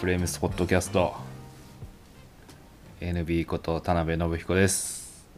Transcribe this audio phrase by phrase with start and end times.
[0.00, 1.14] フレームスポットキャスト
[3.02, 5.28] NB こと田辺信彦です、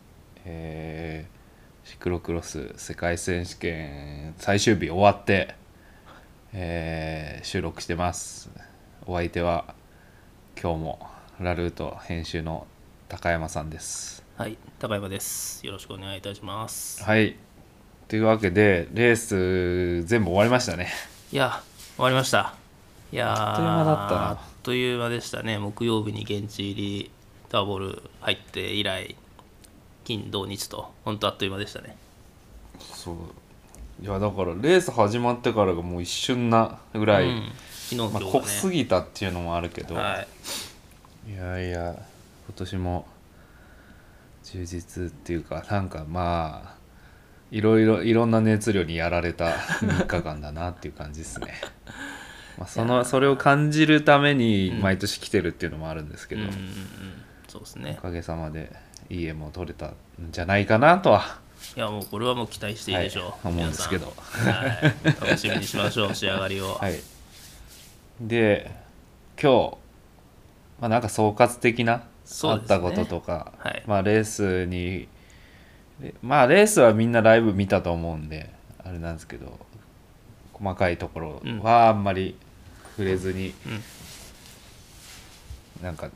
[0.45, 5.57] えーシクロクロス世界選手権最終日終わって、
[6.53, 8.51] えー収録してます
[9.05, 9.75] お相手は
[10.55, 11.09] 今日も
[11.41, 12.69] ラルート編集の
[13.09, 15.67] 高山さんですはい、高山です。
[15.67, 17.03] よろしくお願いいたします。
[17.03, 17.35] はい
[18.07, 20.89] というわけでレース全部終わりましたね
[21.33, 21.63] いや、
[21.97, 22.62] 終わりました。
[23.13, 25.59] いやーあっという間だったなあっという間でしたね。
[25.59, 27.11] 木曜日に現地入り、
[27.51, 29.17] ターボール入って以来、
[30.05, 31.97] 金、土、日と、本当あっという間でしたね。
[32.81, 33.17] そう
[34.03, 37.53] いやだからレース始まってからがもう一瞬なぐらい、うん、
[37.89, 38.73] 昨日、今まあ、濃すね。
[38.73, 40.27] ぎたっていうのもあるけど、は
[41.29, 43.07] い、い、やいや今年も
[44.43, 46.75] 充実っていうかなんかまあ
[47.53, 51.55] いろいろいろんな熱量にやられた3日間だなっていう感じですね。
[52.59, 56.71] まあそのそれを感じるために毎年来てるっていうのもあるんですけど、うんうんうん、
[57.49, 57.97] そうですね。
[57.99, 58.03] お。
[58.03, 58.73] かげさまで
[59.11, 59.95] いい絵も撮れたん
[60.31, 61.41] じゃないかなとは。
[61.77, 63.25] いや、もうこれはもう期待していいでしょう。
[63.25, 64.13] はい思うんですけど。
[64.17, 66.75] はい、楽しみにしましょう、仕上がりを。
[66.81, 67.01] はい、
[68.21, 68.71] で
[69.41, 69.77] 今日、
[70.81, 72.05] まあ、なんか総括的な、
[72.45, 73.83] あったこととか、はい。
[73.87, 75.09] まあ、レースに
[76.03, 78.51] でまあレースはみんなライブ見たと思うんで
[78.85, 79.59] あれなんですけど
[80.63, 82.37] 細かいところはあんまり
[82.97, 83.69] 触れずに、う
[85.83, 85.85] ん。
[85.85, 86.11] なんか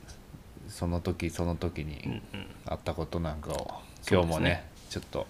[0.69, 2.23] その時その時にうんうん。
[2.67, 5.27] あったことなんかを今日もねちょっと。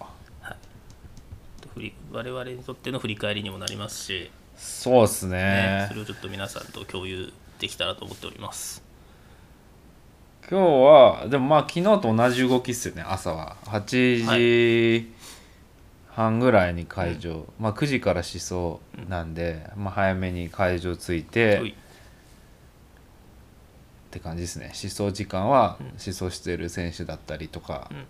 [1.73, 5.37] 振り我々にとっての振り返りにもなりますし、そうっすね。
[5.37, 8.83] ねそれをちょっと皆さんと共有できたらと思っております。
[10.49, 13.57] 今日はでもまあ昨日と同じ動きっすよね朝は。
[13.65, 15.16] 8時
[16.17, 21.69] 半ぐらいに会場、まあ9時から思想なんで、まあ、早めに会場着いて、はい。
[21.69, 21.73] っ
[24.09, 24.71] て感じですね。
[24.81, 25.87] 思想時間はうん。
[25.89, 28.05] 思想してる選手だったりとか、うん。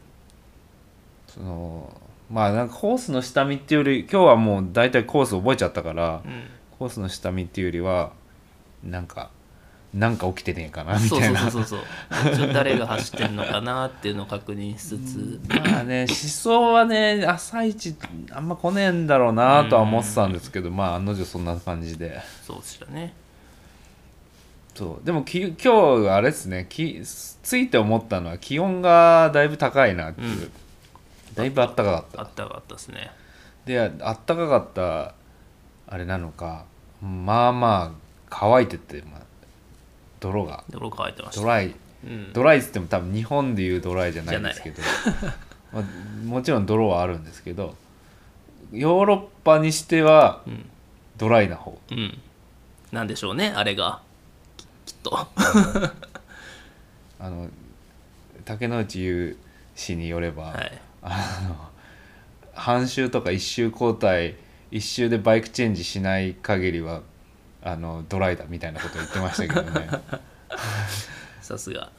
[1.27, 2.01] その
[2.31, 6.43] まあなんかコースの下見っていうより今日はもう大体コース覚えちゃったから、うん。
[6.79, 8.13] コースの下見っていうよりは
[8.85, 9.31] なんか
[9.93, 11.49] なんか起きてねえかなみそうたいな。
[11.49, 12.53] そうそうそうそう。
[12.53, 17.95] 誰が走ってるのかなっていうのを確認しつつ、まあね思想はね朝一
[18.31, 22.19] あんま来ねえんだろうなとは思ってたんですけど、まあ案の定そんな感じで。
[22.45, 23.13] そうでしたね。
[24.75, 25.05] そう。
[25.05, 26.67] でもき今日あれですね。
[26.69, 30.51] きついて思ったのは気温がだいぶ高いなっていう、うん。
[31.33, 32.21] だいぶあったかかった。
[32.21, 33.09] あったかかったですね。
[33.65, 35.13] であったかかった
[35.87, 36.65] あれなのか。
[37.01, 39.21] まあまあ乾いてて、まあ、
[40.19, 41.41] 泥が泥乾いてました。
[41.41, 44.81] ドライうん、ドライっつっても多分日本でいうドライじゃないんですけど、
[45.73, 45.83] まあ、
[46.25, 47.75] もちろん泥はあるんですけど
[48.71, 50.69] ヨーロッパにしてはうん。
[51.17, 51.79] ドライな方。
[51.91, 52.17] うん。
[52.91, 54.01] なんでしょうねあれが。
[54.55, 55.27] ききっと。
[57.19, 57.49] あの
[58.45, 59.37] 竹之内優
[59.75, 60.81] 氏によれば、はい。
[61.01, 61.55] あの
[62.53, 64.35] 半周とか一周交代
[64.71, 67.01] 一周でバイクチェンジしない限りは
[67.67, 69.89] あのドライだみたいなことを言ってましたけどね。
[71.41, 71.89] さすが。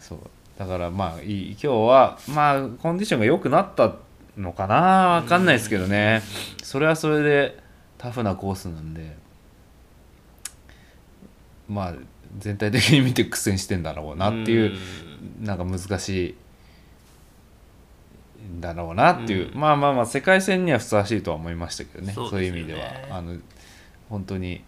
[0.00, 0.18] そう。
[0.58, 3.96] だからまあいい今日はまあコンディションが良くなった
[4.38, 5.20] のかな？
[5.22, 6.22] 分かんないですけどね。
[6.62, 7.58] それはそれで
[7.98, 9.16] タフなコースなんで。
[11.68, 11.94] まあ
[12.38, 14.78] 全体的に見て苦戦してんだろうなっていう
[15.40, 16.34] なんか難しい
[18.44, 19.60] んだろうなっていう、うん。
[19.60, 22.14] まあまあまあ世界戦にはふさわしいとは思いましたけどね。
[22.14, 22.80] そそうねいう意味では。
[23.10, 23.36] あの
[24.08, 24.64] 本当に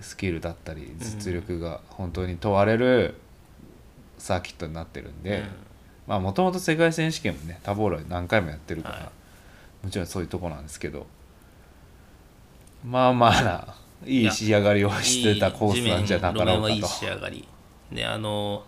[0.00, 3.14] スキルだったり実力が本当に問われる
[4.18, 5.44] サーキットになってるんで、
[6.06, 9.04] もともと世界選手権もねタボーラ何回もやってるから、はい。
[9.84, 11.06] もちろんそういうとこなんですけど
[12.84, 13.74] まあまあな
[14.04, 16.86] いい仕上がりをしてたコースなんじゃなかろうか路面はいいと。
[16.86, 17.46] 仕上がり。
[17.92, 18.64] であの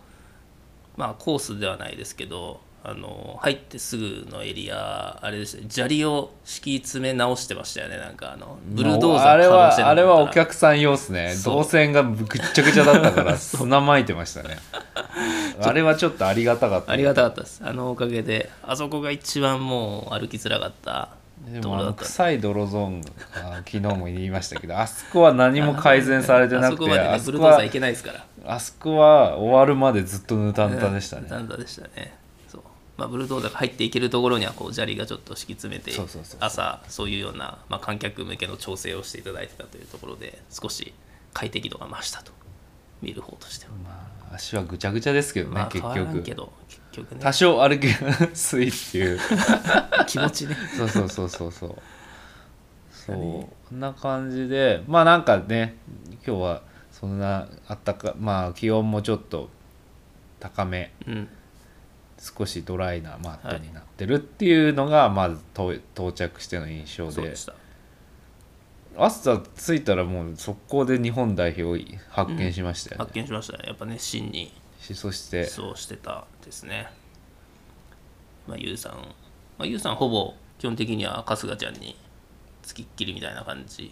[0.97, 14.57] まあコースではないですけどあの入ってすぐのエリアあれですね砂利を敷き詰め直してましたよねなんかあのブルドーザーあれはあれはお客さん用っすね動線がぐっちゃぐちゃだったから砂まいてましたね。
[15.61, 16.91] あれはちょっとありがたかった。
[16.91, 17.61] ありがたかったです。
[17.63, 21.09] あのおかげであそこが一番もう歩きづらかった
[21.45, 23.07] でもあの臭い泥ゾーンが
[23.57, 28.25] 昨日も言いましたけどあそこは何も改善されてなくてあそこまでねあそこはブルドーザー行けないですから。
[28.43, 32.17] あそこは終わるまでずっとぬたぬたでしたね、なんだでしたね
[33.01, 35.91] まあ、ブルドーザーが入っていけるところにはこう砂利がちょっと敷き詰めて
[36.39, 40.93] 朝そういうような、まあ、観客向けの調整をしていただいてたというところで少し
[41.33, 42.31] 快適度が増したと
[43.01, 47.21] 見る方としては、まあ、足はぐちゃぐちゃですけどね、結まあ変わらん局けど結局ね。
[47.21, 49.19] 多少歩きやすいっていう。
[50.05, 50.55] 気持ちね。
[50.77, 51.75] そうそうそうそうそう。
[52.91, 55.77] そうこんな感じでまあなんかね
[56.23, 56.61] 今日は
[56.91, 59.49] そんなあったかまあ気温もちょっと
[60.39, 60.93] 高め。
[61.07, 61.27] うん
[62.21, 67.33] 少しドライなマットになってるっていうのがまずと到着しての印象で。
[68.97, 71.77] 朝着いたらもう速攻で日本代表を
[72.09, 73.63] 発見しましたよね、発見しましたね。
[73.67, 74.53] やっぱ熱心に。
[74.79, 75.45] しそして。
[75.45, 76.91] そうしてたですね。
[78.47, 78.93] まあゆうさん。
[79.57, 81.95] まあゆうさんほぼ基本的には春日ちゃんに
[82.61, 83.91] つきっきりみたいな感じ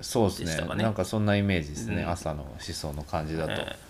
[0.00, 0.74] そうですね。
[0.74, 2.10] なんかそんなイメージですね、うん。
[2.10, 3.85] 朝の思想の感じだと、えー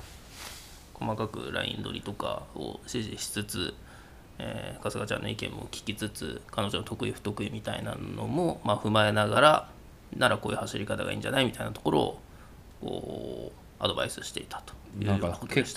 [0.98, 3.74] 細かくライン取りとかを指示しつつ、
[4.38, 9.68] えー春日ちゃんの意見も聞きつつ彼女の得意不得意みたいなのも、まあ、踏まえながら
[10.16, 12.20] ならこういう走り方がいいんじゃないみたいなところを
[12.80, 14.74] こうアドバイスしていたと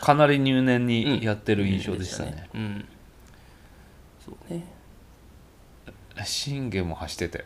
[0.01, 2.85] かなり入念にやってる印象でしたね、うん、
[4.23, 4.65] そうね。
[6.25, 7.45] 信玄も走ってて。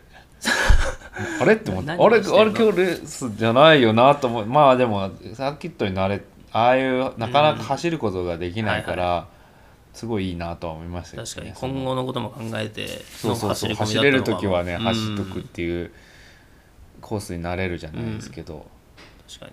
[1.40, 1.54] あれ？
[1.54, 1.90] って思って。
[1.92, 4.46] あ何れあれ今日レースじゃないよなと思う。
[4.46, 6.22] まあでもサーキットに慣れ
[6.54, 9.26] ああいうなかなか走ることができないから、
[9.92, 13.70] すごいいいなとは思いました確かに今後のことも考えてそうそうそう。
[13.70, 15.90] の走れる時はねうん走っとくっていう
[17.00, 18.66] コースになれるじゃないですけど、
[19.28, 19.52] 確かに。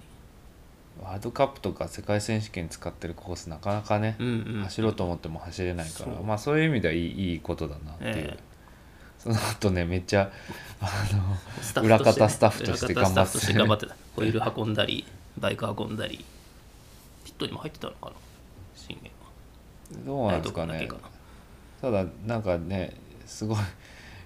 [1.03, 4.63] ワールドカップとか世界選手権使ってるコースなかなかね、うんうん。
[4.63, 8.51] 走ろうと思っても走れないからまあそういう意味ではいいいいことだなっていう、ええ
[9.17, 10.31] その後ねめっちゃ
[10.79, 10.89] あ
[11.75, 13.13] のね裏方スタッフとして頑張って。
[13.13, 13.95] 裏方スタッフとして頑張ってた。
[14.15, 15.05] ホイール運んだり
[15.37, 16.25] バイク運んだり
[17.41, 18.13] ピットにも入ってたのかな
[18.75, 20.89] 信玄はどうなんですかね
[21.81, 22.93] ただなんかね
[23.25, 23.57] すごい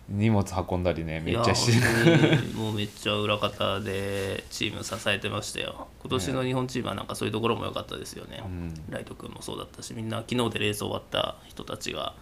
[0.08, 12.14] 荷物運んだりねめっちゃしいや本当にもうめっちゃ裏方でチーム支えてましたよ今年の日本チームはなんかそういうところも良かったですよね、うんライト君もそうだったしみんな昨日でレース終わった人たちが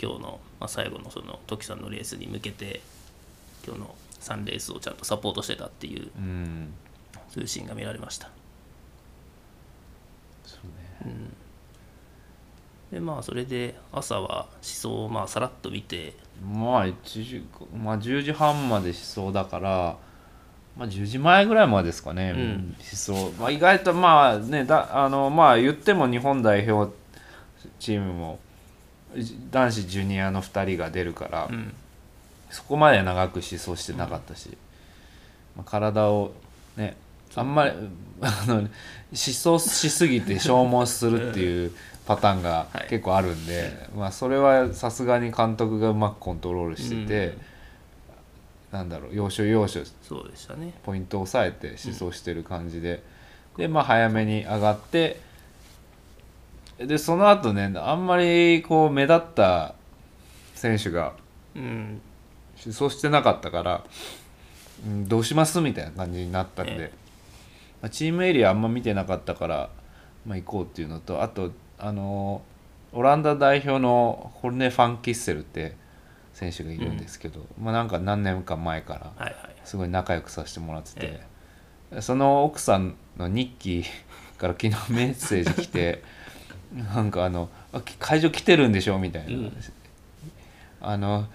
[0.00, 2.80] 今日の、まあ、最後のその時さんのレースに向けて
[3.66, 6.74] 今日の3レースをちゃんとサポートしてたっていううん
[7.30, 8.30] そういうシーンが見られました
[11.04, 11.14] うね
[12.92, 17.44] でまあそれで朝は思想をまあさらっと見てまあ1時
[17.76, 19.96] まあ10時半まで思想だから
[20.76, 22.76] まあ10時前ぐらいまでですかね、うん。
[22.78, 26.94] 思想、まあ、意外とまあねだあのまあ言っても日本代表
[27.78, 28.38] チームも
[29.50, 31.74] 男子ジュニアの2人が出るから、うん。
[32.50, 34.56] そこまで長く思想してなかったし、
[35.56, 36.32] まあ、体を
[36.76, 36.96] ね
[37.34, 37.72] あんまり
[38.20, 38.68] あの思
[39.12, 41.72] 想しすぎて消耗するっていう
[42.06, 42.86] パターンがはい。
[42.88, 47.38] 結構あるんで、まあ、それはさすがに監督がうまくコントロールしてて、
[48.72, 50.72] なんだろう要所要所そうでしたね。
[50.84, 53.02] ポイントを押さえて思想してる感じで、
[53.56, 55.20] でまあ早めに上がって
[56.78, 59.74] でその後ねあんまりこう目立った
[60.54, 61.12] 選手が
[61.54, 62.00] うん。
[62.64, 63.84] 思想してなかったから、
[64.84, 66.92] うん、どうしますみたいな感じになったんで、え
[67.82, 69.70] まあ、チームエリアあんま見てなかったから、
[70.26, 72.42] まあ、行こうっていうのとあとあの
[72.92, 75.76] オランダ代表のホルネ・ファン・キッセルって
[76.32, 79.54] 選手がいるんですけど、まあ、なんか何年か前からはいはい。
[79.64, 81.20] すごい仲良くさせてもらってて
[81.90, 83.84] え、その奥さんの日記
[84.38, 86.02] から昨日メッセージ来て
[86.72, 89.52] なんかあのあ「会場来てるんでしょ?」みたいな、うん。
[90.80, 91.26] あの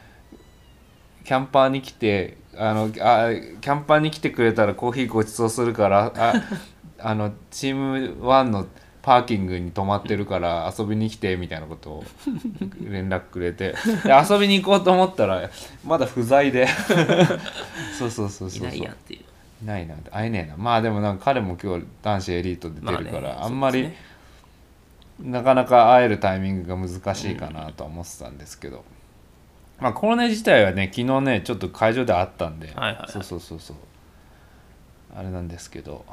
[1.26, 6.34] キャンパーに来てあのあキャンパーに来てくれたらコーヒーごちそうするからあ
[7.00, 8.68] あのチーム1の
[9.02, 12.04] パーキングに泊まってるから遊びに来てみたいなことを
[12.82, 13.76] 連絡くれて。
[14.04, 15.50] で遊びに行こうと思ったら
[15.86, 16.68] まだ不在で。
[18.00, 18.70] そうそうそうそうそう。
[18.70, 19.20] いないやんっていう。
[19.64, 20.56] いないな会えねえな。
[20.58, 23.96] まあでもなんか彼も今日男子エリート出てるから、まあねあんまり、ね。
[25.20, 28.86] なかなか会えるタイミングが難しいかなとは思ってたんですけど、
[29.80, 33.12] まあコロネ自体はね昨日ねちょっと会場であったんで、はいはいはい。
[33.12, 33.77] そうそうそうそう。
[35.15, 36.06] あれなんですけど。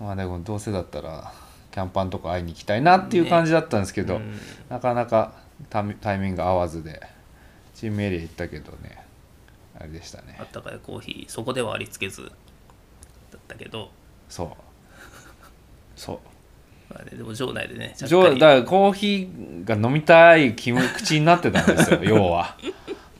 [0.00, 1.32] まあでもどうせだったら
[1.70, 4.38] キャンパーのとこ会いに行きたいなっていう感じだったんですけど、うん。
[4.68, 5.32] なかなか
[5.70, 7.00] タイミタイミング合わずで
[7.74, 9.04] チームエリア行ったけどね。
[9.78, 10.36] あれでしたね。
[10.38, 12.28] あったかいコーヒーそこではありつけずだ
[13.38, 13.90] ったけど、
[14.28, 14.48] そう。
[15.96, 16.18] そう。
[16.88, 22.56] まあね、でも場内でねだからコーヒーが飲みたい気も口になってたんですよ 要は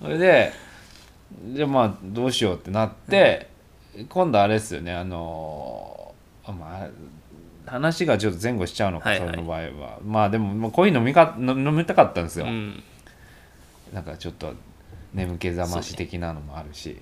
[0.06, 0.52] それで
[1.52, 3.48] じゃあまあどうしようってなって、
[4.08, 6.88] 今度あれですよねあのーまあ
[7.68, 9.30] 話がちょっと前後しちゃうのか、はいはい。
[9.30, 9.98] その場合は。
[10.04, 12.80] まあでももうコーヒー飲みか飲飲みたかったんですよ、うん。
[13.92, 14.54] なんかちょっと
[15.12, 16.96] 眠気覚まし的なのもあるし。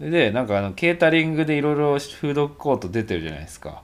[0.00, 3.82] でなんかあのケータリングでいろいろフードコート出てるじゃないですか。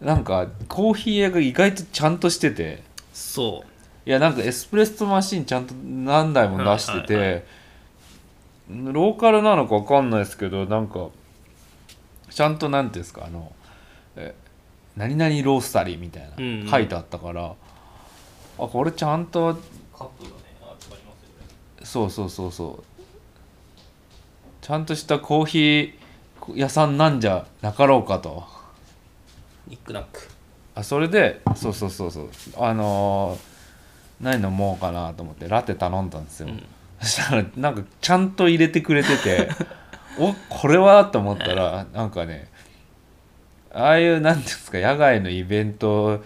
[0.00, 2.84] なんかコーヒー屋が意外とちゃんとしてて。
[3.12, 4.08] そう。
[4.08, 7.44] いやなんかエスプレッソマシンちゃんと何台も出してて、はいはい
[8.92, 11.08] ローカルなのか分かんないですけどなんか
[12.30, 13.52] ちゃんとなんていうんですかあの
[14.16, 14.34] え
[14.96, 16.30] 何々ロースタリーみたい
[16.64, 17.54] な、書いてあったから
[18.58, 19.54] あこれちゃんと
[19.96, 20.34] カップがね。
[20.62, 21.04] ありますよね。
[21.82, 23.02] そうそうそうそう。
[24.60, 25.94] ちゃんとしたコーヒー
[26.54, 28.44] 屋さんなんじゃなかろうかと。
[29.66, 30.28] ニックナック。
[30.74, 32.28] あそれでそうそうそうそう。
[32.58, 33.52] あのー
[34.22, 36.64] 何飲もうかなと思ってラテ頼んだんですよ、うん
[37.02, 39.48] そしたらなんかちゃんと入れてくれてて
[40.18, 42.48] おこれはと思ったらなんかね
[43.72, 46.22] ああいうなんですか野外のイベント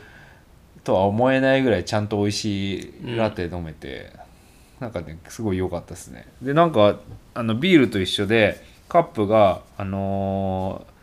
[0.84, 4.12] とは思えないぐらいちゃんと美味しいラテ飲めて、
[4.78, 6.26] なんかねすごい良かったですね。
[6.40, 6.98] でなんか
[7.34, 10.96] あのビールと一緒でカップがあのー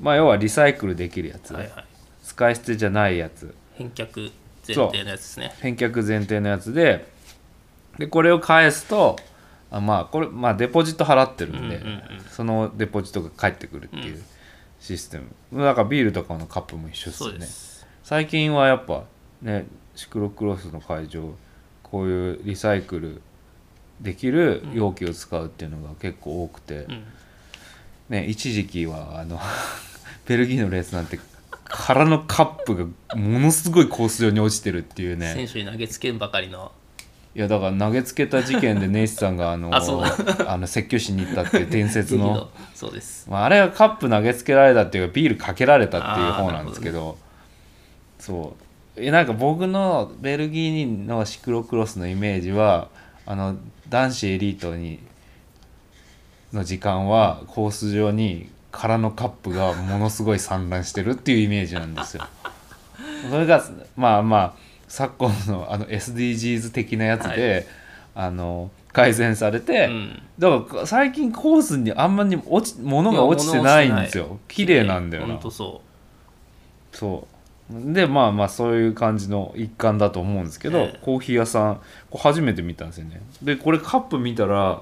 [0.00, 1.84] まあ要はリサイクルできるやつ、はいはい。
[2.22, 3.54] 使い捨てじゃないやつ。
[3.74, 4.32] 返却
[4.66, 5.54] 前提のやつですね。
[5.60, 7.06] 返却前提のやつで
[7.98, 9.16] でこれを返すと
[9.70, 12.02] あまあこれまあデポジット払ってるんで、うんうんうん。
[12.30, 14.22] そのデポジットが返ってくるっていう
[14.78, 15.20] システ
[15.52, 17.46] ム、だからビールとかのカップも一緒ですよね
[18.02, 19.04] 最近はやっぱ
[19.42, 21.34] ねシクロクロスの会場
[21.82, 23.22] こういうリサイクル
[24.00, 27.04] できる容器を使うっていうのが結構多くて、うん。
[28.10, 29.40] ね一時期はあの
[30.26, 31.18] ベルギーのレースなんて
[31.64, 35.32] 空のカップがものすごいコース上に落ちてるっていうね。
[35.34, 36.70] 選手に投げつけんばかりの
[37.34, 43.28] いやだから投げつけた事件でネイスさんがあの あの説教しに行ったっていう伝説 の、そうです。
[43.28, 47.18] まあ、あれはカップ投げつけられたっていうかビールかけられたっていう方なんですけど。
[48.18, 48.64] そう。
[48.96, 52.88] えなんか僕のベルギーのシクロクロスのイメージは
[53.26, 53.56] あの
[53.88, 55.00] 男子エリートに
[56.52, 62.24] の時間はコース上に空のカップがものすごい散乱してるっていうイメージなんですよ。
[63.28, 63.64] それが
[63.96, 64.63] まあまあ
[64.94, 67.66] 昨今のあの SDGs 的なやつで、
[68.14, 70.22] あの改善されて、うん。
[70.38, 74.38] だから最近コースにあんまり落ち物が落ちてないんですよ。
[74.46, 75.34] 綺麗なんだよな。
[75.34, 75.82] 本当そ
[76.92, 77.26] そ
[77.72, 77.92] う。
[77.92, 80.98] でまあまあそういう感じの一環だと思うんですけど、ええ。
[81.02, 83.20] コーヒー屋さんこれ初めて見たんですよね。
[83.42, 84.80] でこれカップ見たら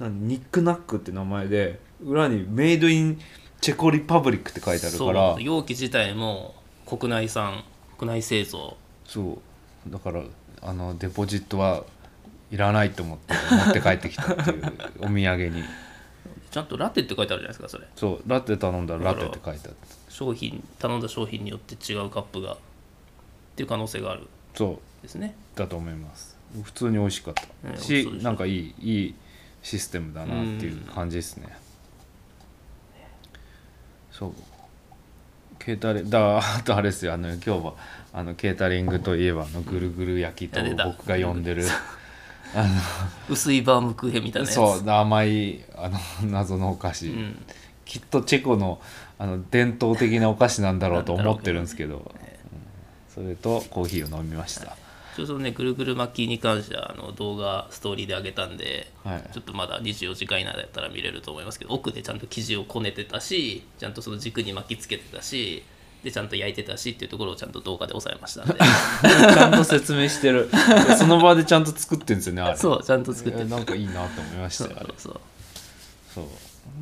[0.00, 3.20] 何ニックナックって名前で裏に「メイドイン
[3.60, 5.34] チェコリパブリック」って書いてあるそから。
[5.34, 5.40] う。
[5.40, 7.62] 容器自体も国内産
[7.96, 8.76] 国内製造
[9.12, 9.38] そ
[9.88, 10.22] うだから
[10.62, 11.84] あのデポジットは
[12.50, 15.62] いらないと思って持って帰ってきたっていうお土産に。
[16.50, 17.86] ちゃんとラテって書いてあるじゃないですかそれ。
[17.96, 22.56] そうラテ頼んだらラテって書いてあった商品頼んだ商品によって違うカップがっ
[23.56, 24.28] ていう可能性がある。
[24.54, 25.02] そう。
[25.02, 25.34] ですね。
[25.56, 26.36] だと思います。
[26.62, 27.44] 普通に美味しかった。
[27.70, 29.14] うんし、なんかいいいい
[29.62, 31.54] システムだなっていう感じですね、
[34.10, 34.32] そう
[35.58, 37.14] ケータリングだ あとあれですよ。
[37.14, 37.74] あの今日は
[38.12, 41.64] あのケータリングといえばあのぐるぐる焼きと僕が呼んでる。
[43.30, 44.54] 薄いバームクーヘンみたいなやつ。
[44.56, 45.98] そう甘いあの
[46.30, 47.46] 謎のお菓子、うん、
[47.86, 48.80] きっとチェコの
[49.18, 52.02] あの伝統的なお菓子なんだろうと思ってるんですけど、うん。
[53.08, 54.76] それとコーヒーを飲みました、
[55.16, 59.30] ちょっとねぐるぐる巻きに関してはあの動画ストーリーで上げたんではい。
[59.32, 65.62] ちょっとまだ24時間以内だったら見れると思いますけど奥でちゃんと生地をこねてたしちゃんとその軸に巻きつけてたし
[66.02, 68.54] でちゃんと焼いてたしっていうところをちゃんと動画で押さえましたんで。
[69.34, 70.50] ちゃんと説明してる。
[70.98, 72.56] その場でちゃんと作ってるんですよねあれ。
[72.56, 75.20] そうちゃんと作ってえなんかいいなと思いましたよそう
[76.14, 76.24] そう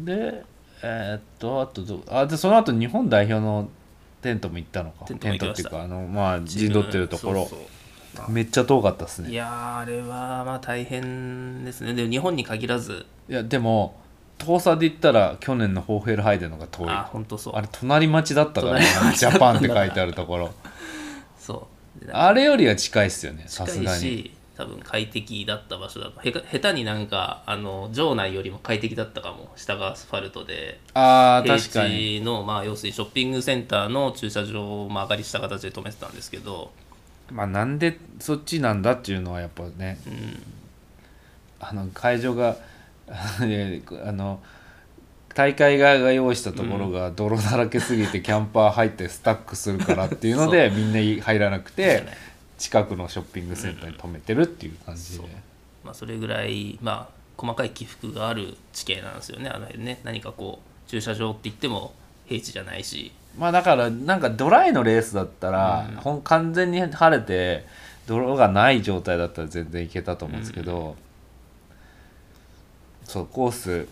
[0.04, 0.42] で
[0.82, 3.68] えーっとあとどうあでその後日本代表の
[4.22, 5.04] テントも行ったのか。
[5.06, 7.50] テントっていうかあのまあ陣取ってるところ。
[8.28, 9.30] めっちゃ遠かったですね。
[9.30, 11.94] いやーあれはまあ大変ですね。
[11.94, 13.06] でも日本に限らず。
[13.28, 13.99] いやでも
[14.40, 16.88] 遠さで言ったら去年のホーヘルハイデのが遠い。
[16.88, 17.60] ああ本当そう。
[17.60, 18.86] れ隣町だったからね。
[19.16, 20.54] ジャパンって書いてあるところ。
[21.38, 21.68] そ
[22.02, 22.06] う。
[22.06, 24.00] であれよりは近いっすよねさすがに。
[24.00, 30.80] し多分快適だった場所だとへか下手になんかあの場内よりも快適だったかも下がアスファルトで。
[30.94, 32.18] あー平確かに。
[32.18, 36.72] 地のまあ要するにショッピングセンターの駐車場を曲がりした形で止めてたんですけど。
[37.30, 40.42] まあなんでそっちなんだっていうのはやっぱねうん。
[41.60, 42.58] あの会場がね
[44.04, 44.40] あの
[45.34, 52.04] 大会側が用意したところが泥だらけすぎて キャンパー入ってスタックするからっていうのでみんな入らなくて
[52.58, 55.24] 近くのショッピングセンターに止めてるっていう感じで、
[55.84, 60.00] まあ、それぐらいまあ細かい起伏がある地形なんですよねあの辺ね。
[60.04, 61.94] 何かこう駐車場って言っても
[62.26, 63.12] 平地じゃないし。
[63.38, 66.22] まあだからなんかドライのレースだったら、うん。
[66.22, 67.64] 完全に晴れて
[68.06, 70.96] 泥がない状態だったら全然いけたと思うんですけど、
[73.10, 73.88] そうコース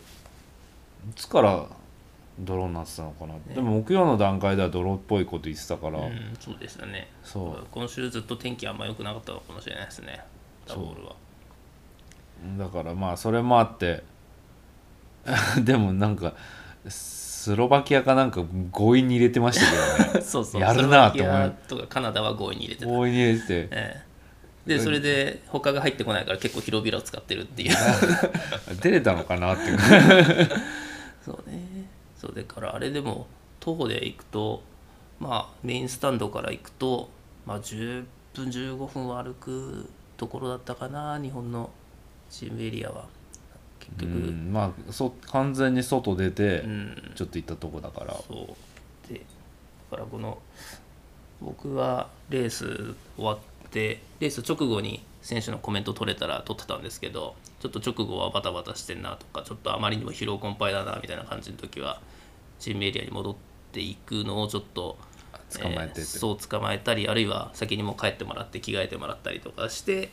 [1.11, 1.67] いつから
[2.39, 7.11] 泥になってたのかな、でも木曜の段階では泥っぽいこと言ってたから、うんそうでしたね。
[7.25, 7.67] そう。
[7.73, 10.21] 今週ずっと天気あんま良くなかったのかもしれないですね。
[10.67, 11.17] ダボールは。
[12.57, 14.05] だからまあそれもあって。
[15.65, 16.35] でもなんか
[16.89, 20.21] すスロバキアかなんか強引に入れてましたけどね。
[20.27, 20.61] そうそう。
[20.61, 23.55] やるなってスロバ思うキアとかカナダは強引に入れてた、強引に入れてて。
[23.71, 24.08] ええ
[24.69, 27.77] でそれで他が入ってこないから結構広々を使ってるっていう。
[28.83, 29.79] 出れたのかなっていう。
[31.25, 31.89] そうね。
[32.19, 33.27] そうだからあれでも
[33.61, 34.63] 徒歩で行くと
[35.19, 37.09] まあメインスタンドから行くと
[37.47, 41.71] まあ10分15分は歩くところだったかな日本の
[42.29, 43.07] チームエリアは。
[43.81, 44.53] 結う局、ん。
[44.53, 47.13] まあそ完全に外出てうん。
[47.15, 48.15] ちょっと行ったとこだから。
[48.15, 49.13] そう。
[49.13, 49.25] で
[49.91, 50.37] だからこの
[51.41, 53.58] 僕はレース終わって
[54.21, 62.01] レース直後に選手のコメント取れたら取ってたんですけどちょっと直後はバタバタしてんなとかちょっとあまりにも疲労困憊だなみたいな感じの時は
[62.59, 63.37] チームエリアに戻っ
[63.73, 64.97] ていくのをちょっと
[65.53, 66.01] 捕まえてて。
[66.01, 70.11] えーそう捕まえたりあるいは先にもう帰ってもらって着替えてもらったりとかして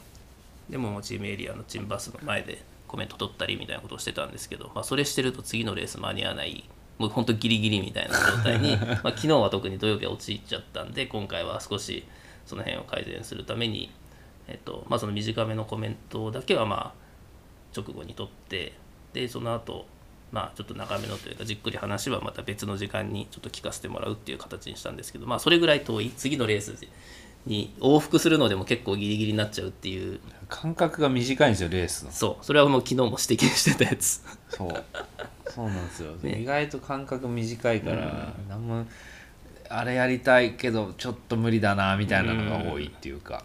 [0.70, 6.68] でもチームエリアのチームバスの前でコメント取ったりみたいなことをしてたんですけど、まあ、それしてると次のレース間に合わない
[6.98, 12.06] もう本当ギリギリみたいな状態に まあ昨日は特に土曜日は陥っちゃったんで今回は少し
[12.46, 13.92] その辺を改善するために、
[14.48, 16.94] えっとまあ、その短めのコメントだけはまあ
[17.76, 18.74] 直後に取って
[19.14, 19.86] でその後
[20.32, 26.12] まあちょっと長めのというかじっくり話はまた別の時間にちょっと聞かせてもらうっていう形にしたんですけどまあそれぐらい遠い。
[26.12, 26.76] 次のレース
[27.46, 30.20] に往復するのでも結構ギリギリになっちゃうっていう。
[30.50, 32.12] 間隔が短いんですよレースの。
[32.12, 32.46] そう。
[32.46, 34.24] それはもう昨日も指摘してたやつ。
[34.50, 34.84] そう。
[35.50, 36.42] そうなんですよ、 ね。
[36.42, 38.68] 意外と間隔短いから、なん。
[38.68, 38.86] も
[39.70, 43.44] あれやりたいけどちょっと無理だなみたいなのが多いっていうか、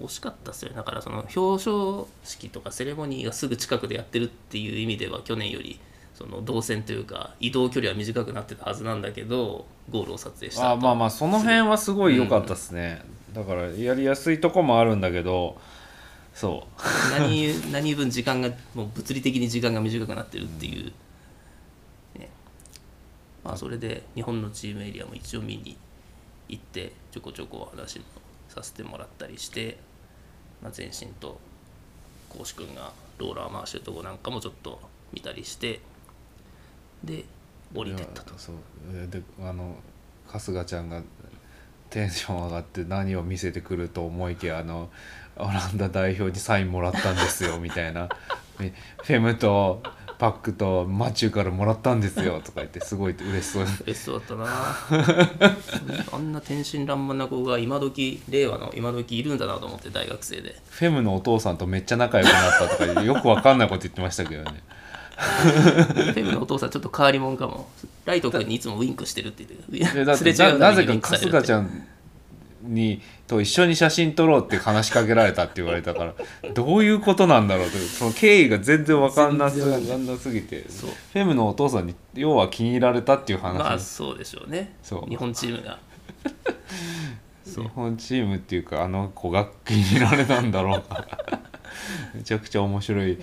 [0.00, 0.70] 惜しかったですよ。
[0.70, 5.80] ねだからその表彰式とかセレモニーがすぐ近くでやってるっていう意味では去年より
[6.14, 15.56] その動線というか移動距離は短くなってたはずなんだけどゴールを撮影した後あまあまあその辺はすごい良かったですね、だからやりやすいとこもあるんだけど
[16.34, 17.18] そう。
[17.18, 20.92] 何何分時間がもう物理的に時間が短くなってるっていう、ね
[23.46, 25.76] まあ、それで日本のチームエリアも一応見に
[26.48, 28.04] 行ってちょこちょこお話も
[28.48, 29.78] させてもらったりして、
[30.60, 31.38] まあ、前進と
[32.28, 34.80] 講師君がローラー回してるとこなんかもちょっと
[35.12, 35.78] 見たりして
[37.04, 37.24] で
[37.72, 38.36] 降りてったと。
[38.36, 38.56] そう。
[39.08, 39.76] であの
[40.26, 41.02] 春日ちゃんが
[41.90, 44.90] テンション上がって何を見せてくると思いきやあの
[45.36, 48.08] オランダ代表にサインもらったんですよみたいな。
[48.58, 49.82] フェムと
[50.18, 53.70] パックとマチューからもらったんですよ とか言ってすごい嬉しそうに。
[53.84, 56.06] 嬉しそうだったな。
[56.12, 60.56] あんな天真爛漫な子が今時令和の今時いるんだなと思って大学生で。
[60.70, 64.62] フェムのお父さんとめっちゃ仲良くなったとかよくわかんないこと言ってましたけどね。
[65.16, 67.68] フェムのお父さんちょっと変わり者かも。
[68.04, 71.86] ライト君にいつもウインクしてるって言って ななぜか春日ちゃん
[72.66, 76.14] にと一緒に写真撮ろうって話しかけられたって言われたから
[76.54, 79.58] どういうことなんだろうとその経緯が全然わかんなす
[80.32, 80.90] ぎてフそう。
[81.14, 84.74] ェムのお父さんに要は気に入られたっていう話、まあそうでしょうね。
[84.82, 85.08] そう。
[85.08, 85.78] 日本チームが。
[87.44, 91.06] 日本チームっていうかあの子が気に入られたんだろうか
[92.14, 93.18] めちゃくちゃ面白い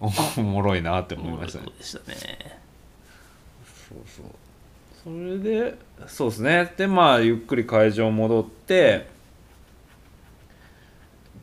[0.00, 1.66] おおもろいなって思いましたね。
[3.88, 4.26] そうそう
[5.06, 5.78] それで。
[6.08, 6.72] そうですね。
[6.76, 9.06] でまあゆっくり会場戻って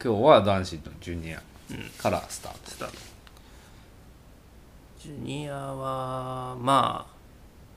[0.03, 1.41] 今日は男子のジュニア
[1.97, 2.97] からスタート、スタート
[4.99, 7.13] ジュニアはまあ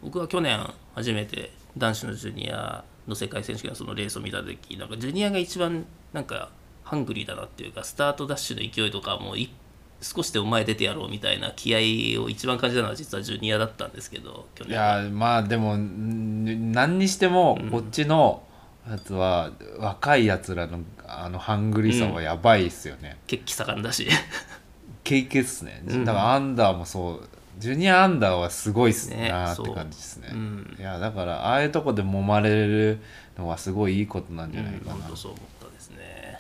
[0.03, 0.59] 僕は去年
[0.97, 6.51] 初めて男子のジュニアの世界選手権のそのレースを見た時なんかジュニアが一番なんか
[6.83, 9.51] ハングリーだなっていうかスタートダッシュの勢いとかもうい
[10.07, 11.79] 少しでも前出てやろうみたいな気合
[12.23, 15.03] を一番感じたのは実はジュニアだったんですけど去い年は。
[15.03, 18.43] やまあでもん何にしてもこっちの
[18.89, 24.09] やつは若いやつらのあのハングリーさはやばいっすよね、血気盛んだし。
[25.03, 25.83] 経験っすね。
[25.87, 26.05] うん。
[26.05, 27.29] だからアンダーもそう。
[27.59, 30.29] ジュニアアンダーはすごいっすねなって感じですね。
[30.31, 30.77] うん。
[30.79, 32.99] いやだからああいうとこで揉まれる
[33.39, 36.39] のはすごいいいことなんじゃないかな、本当そう思ったですね。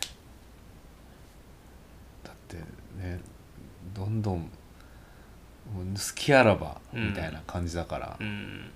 [2.23, 2.57] だって
[3.03, 3.21] ね
[3.97, 4.51] どんどん
[5.75, 7.09] 好きあらばうん。
[7.09, 8.71] みたいな感じだから、うん。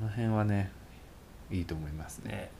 [0.00, 0.72] この辺はね
[1.50, 2.32] いいと思いますね。
[2.32, 2.50] ね。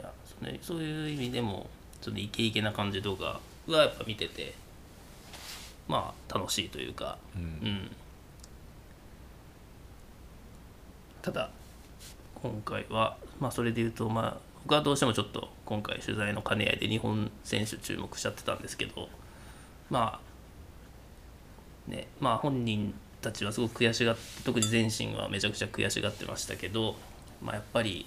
[0.00, 1.68] いやそれそういう意味でも
[2.00, 4.54] ちょっとイケイケな感じとかはやっぱ見てて
[5.86, 7.18] まあ楽しいというか。
[7.36, 7.42] うん。
[7.42, 7.90] うん。
[11.22, 11.50] ただ
[12.42, 19.08] 今回はまあそれで言うとまあ僕はどうしてもちょっと今回取材の兼ね合いで日本選手注目しちゃってたんですけど
[19.90, 20.20] ま
[21.88, 26.96] あねまあ本人たちはすごく悔しがって特に前進はめちゃくちゃ悔しがってましたけど
[27.42, 28.06] まあやっぱり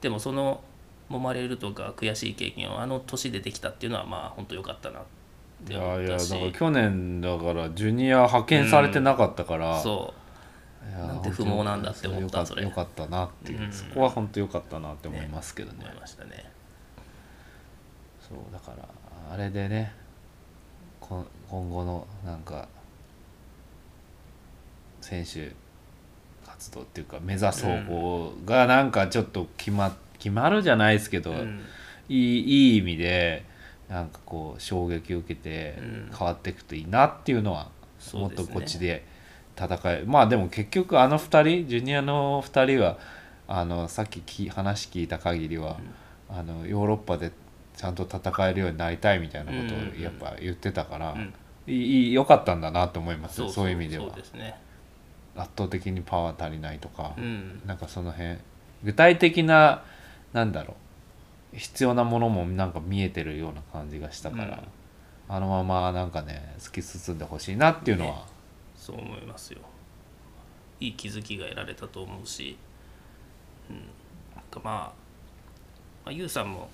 [0.00, 0.62] でもその
[1.10, 5.02] 揉まれるとか悔しい経験をあの年でできたっていうのはまあ本当良かったなっ
[5.66, 10.14] ていやいやだ思ったしから去年だからジュニア派遣されてなかったから、そ
[10.88, 12.62] いやなんて不毛なんだって思ったそれ。
[12.62, 13.72] よかったなっていう、うん。
[13.72, 15.84] そこは本当良かったなって思いますけどね。
[15.84, 16.50] 思いましたね。
[18.26, 18.88] そうだから
[19.34, 19.99] あれでねこ
[21.00, 22.68] 今後のなんか
[25.00, 25.52] 選手
[26.46, 31.60] 活動っていうか目指す方向がなんかちょっと決ま決まるじゃないですけど、うん。
[32.10, 33.44] いいいい意味で
[33.88, 37.70] なんかこう衝撃を受けてうん変わっていくといいなっていうのは、
[38.12, 39.06] もっとこっちで
[39.56, 42.98] 戦えまあでも結局あの2人ジュニアの2人は
[43.46, 45.78] あのさっきき話聞いた限りは、
[46.28, 47.32] あのヨーロッパで
[47.80, 51.32] ちゃんと戦えるようになりたいみたいなことうんをやっぱ言ってたから、うん。
[51.66, 54.08] いいい良かったんだなと思いますそういう意味では。
[54.08, 54.54] そうですね。
[55.34, 57.62] 圧倒的にパワー足りないとか、うん。
[57.64, 58.36] なんかその辺
[58.84, 59.82] 具体的な
[60.34, 60.76] なんだろ
[61.54, 65.34] う必要なものもなんか見えてるような感じがしたから、うん。
[65.34, 68.22] あのままなんかね突き進んでほしいなっていうのは、ね
[68.76, 69.60] そう思いますよ。
[70.80, 72.58] いい気づきが得られたと思うし、
[73.70, 73.76] うん、
[74.34, 74.92] なんかまあ、ま
[76.06, 76.68] あ、ユウさんも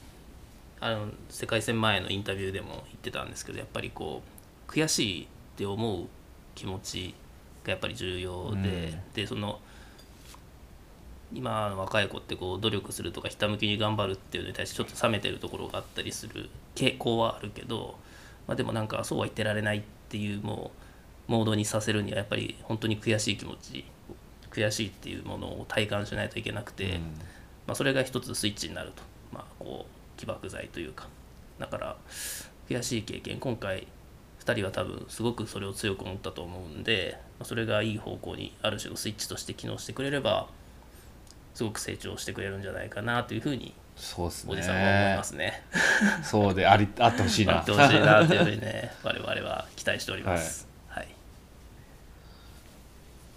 [0.80, 4.22] あの世界戦前のインタビューでも言ってたんですけどやっぱりこ
[4.68, 6.06] う悔しいって思う
[6.54, 7.14] 気持ち
[7.64, 8.62] がやっぱり重要で、うん。
[9.14, 9.60] でその
[11.32, 17.96] 今の若い子ってこう努力するとかひたむきに頑張るっていうのに対してちょっと冷めてるところがあったりする傾向はあるけど、
[18.46, 20.70] まあ、でもなんかそうは言ってられないっていうも
[21.28, 23.84] うモードにさせるにはやっぱり本当に悔しい気持ち
[24.52, 27.00] 悔しいっていうものを体感しないといけなくて、うん。
[27.66, 31.09] まあ、それが一つスイッチになると、まあ、こう起爆剤というか。
[31.59, 31.96] だから
[32.68, 33.38] 悔しい経験。
[33.38, 33.87] 今回
[34.46, 40.48] 2人は多分すごくそれを強く思ったと思うんで、まあ、それがいい方向にある種のスイッチとして機能してくれれば
[41.55, 45.62] すごく成長してくれるんじゃないかなというふうにそうですおじさんは思いねますね。
[46.22, 47.55] そうでありあってほしいな。
[47.55, 50.68] なってほしいなというふうにね 我々は期待しております。
[50.88, 51.09] はい、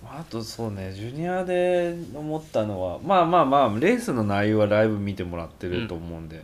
[0.06, 6.44] あとそうねジュニアで思ったのはまあまあまあレースの内容はライブ見てもらってると思うんで、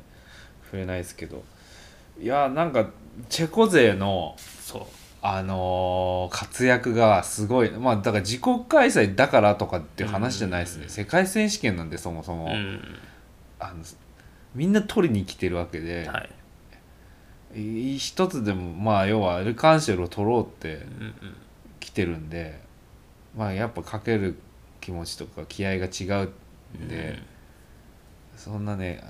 [0.65, 1.43] 触れないですけど。
[2.19, 2.89] いやなんか
[3.30, 4.82] チェコ勢のそう。
[5.21, 7.71] あのー活躍がすごい。
[7.71, 12.80] まあだから自国開催だからとかっていう話じゃないですね、うん世界選手権なんでそもそも、うん
[13.60, 13.84] あの
[14.54, 16.28] みんな取りに来てるわけで、は
[17.56, 17.93] い。
[17.93, 21.13] い一つでもまあ要はルカンシェルを取ろうってうんうん
[21.80, 22.63] 来てるんで。
[23.36, 24.38] まあやっぱかける
[24.80, 26.30] 気持ちとか気合が違う
[26.78, 27.19] んで、
[28.38, 29.04] そんなね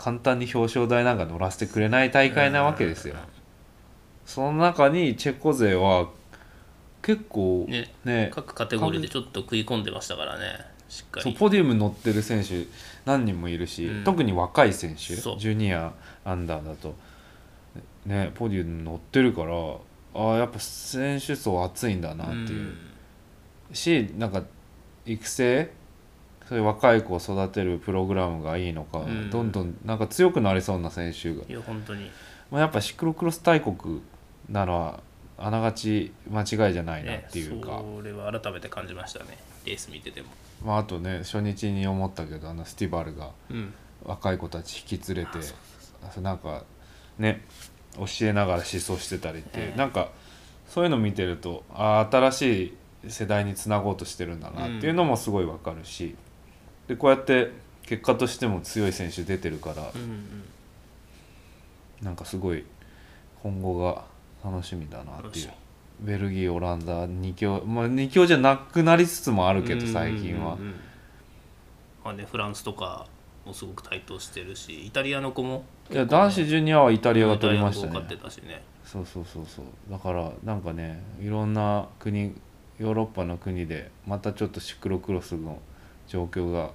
[0.00, 3.16] 簡単に表彰台なんか乗らせてくれない大会なわけですよ。
[4.24, 6.08] その中にチェコ勢は
[7.02, 11.24] 結構ねね各カテゴリーでちょっと食い込んでましたからねしっかり。
[11.24, 12.64] そうポディウム乗ってる選手
[13.04, 14.04] 何人もいるし、うん。
[14.04, 15.92] 特に若い選手ジュニア
[16.24, 16.94] アンダーだと。
[18.06, 19.54] ねポディウム乗ってるから
[20.14, 22.74] ああやっぱ選手層厚いんだなっていう、
[23.74, 24.44] しなんか
[25.04, 25.70] 育成
[26.50, 29.30] そういう若い子を育てるプログラムがいいのか、うん。
[29.30, 32.10] どんどんなんか強くなりそうな選手が、いや本当に。
[32.50, 34.02] まあ、やっぱシクロクロス大国
[34.48, 35.00] なのは
[35.38, 39.38] あながち間違いじゃないなねっていうか、それは改めて感じましたね。
[39.64, 40.28] レース見てても。
[40.64, 43.72] まあ、あとね初日に思ったけどあのスティバルがうん。
[44.02, 45.38] 若い子たち引き連れて
[46.22, 46.64] なんか
[47.18, 47.44] ね
[47.96, 50.08] 教えながら思想してたりって、ええなんか
[50.66, 56.16] そういうの見てるとあー新しい世代につなごうとしてるんだなっていうのもすごいわかるし、
[56.90, 60.42] でこうやって結果としても強い選手出てるから、うんうん。
[62.02, 62.64] なんかすごい
[63.44, 64.02] 今後が
[64.44, 65.50] 楽しみだなっていう。
[66.00, 67.62] ベルギーオランダ2強。
[67.64, 70.66] まあ2強じゃなくなりつつもあるけどみ最近はうんうん。
[70.66, 70.74] うん
[72.04, 73.06] まあねフランスとか
[73.46, 78.00] もすごく台頭してるしイタリアの子もいや男子ジュニアはイタリアが取りましたね。
[78.00, 78.64] ってたしね。
[78.84, 79.64] そうそうそうそう。
[79.88, 82.34] だからなんかねいろんな国
[82.80, 85.60] ヨーロッパの国でまたちょっとシクロクロスの
[86.08, 86.70] 状況がうん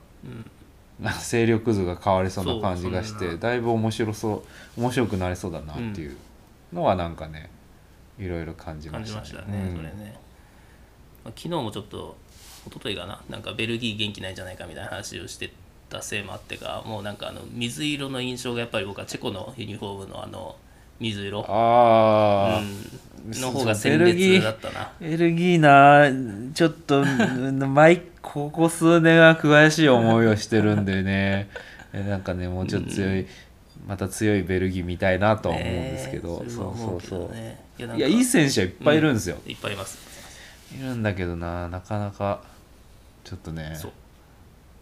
[1.00, 4.44] なんか勢力図が変わりそうな感じがしてだいぶ面白そ
[4.78, 6.16] う面白くなりそうだなっていう
[6.72, 7.50] のはなんかね
[8.18, 10.18] いろいろ感じましたましたね、それね、
[11.26, 12.16] まあ、昨日もちょっと
[12.66, 13.22] 一昨日かな？
[13.30, 15.52] なんかベルギー元気ないんじゃないかみたいな話をして
[15.90, 20.56] たせいもあってかもうなんかあの水色の印象がやっぱり僕はチェコのユニフォームのあの
[21.00, 21.46] 水色。
[21.48, 22.64] ああ、う
[23.38, 24.34] ん、の方が鮮ベルギー。
[24.34, 24.92] 烈だったな。
[25.00, 31.50] ベルギーなちょっと毎ここ数年は悔しい思いをしてるんでね。
[31.94, 33.26] えなんかねもうちょっと強い、
[33.88, 37.64] また強いベルギー見たいなとは思うんですけど、ねえそうそうそう、ね。
[37.78, 39.98] いやいいい選手はいっぱいいるんですよ、いっぱいいます。
[40.78, 42.42] いるんだけどななかなか
[43.24, 43.74] ちょっとね。
[43.76, 43.92] そう。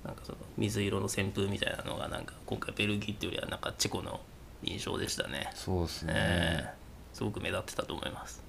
[0.06, 4.20] なんかその水色の旋風みたいなのがなんか今回ベルギーっていうよりはなんかチェコの
[4.64, 5.50] 印象でしたね。
[5.54, 8.44] そうですね、えーすごく目立ってたと思います。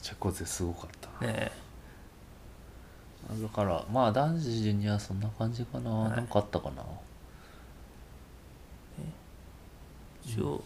[0.00, 1.32] チェコ勢すごかったな。
[1.32, 1.50] ね
[3.42, 6.10] だからまあ男子ジュニアそんな感じかな、はい。
[6.12, 6.84] なんかあったかな。
[10.24, 10.62] 一応、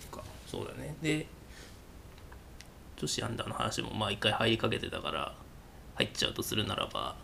[0.00, 0.24] そっか。
[0.46, 0.94] そうだね。
[1.02, 1.26] で
[2.96, 5.34] 女子アンダーの話もまあ一回入りかけてたから
[5.94, 7.16] 入っちゃうとするならば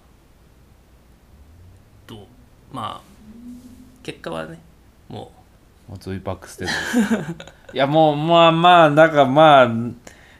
[2.06, 2.26] と
[2.72, 4.58] まあ結果はね
[5.08, 5.30] も
[5.88, 9.70] もうゾイバックステートいやもうまあまあだからまあ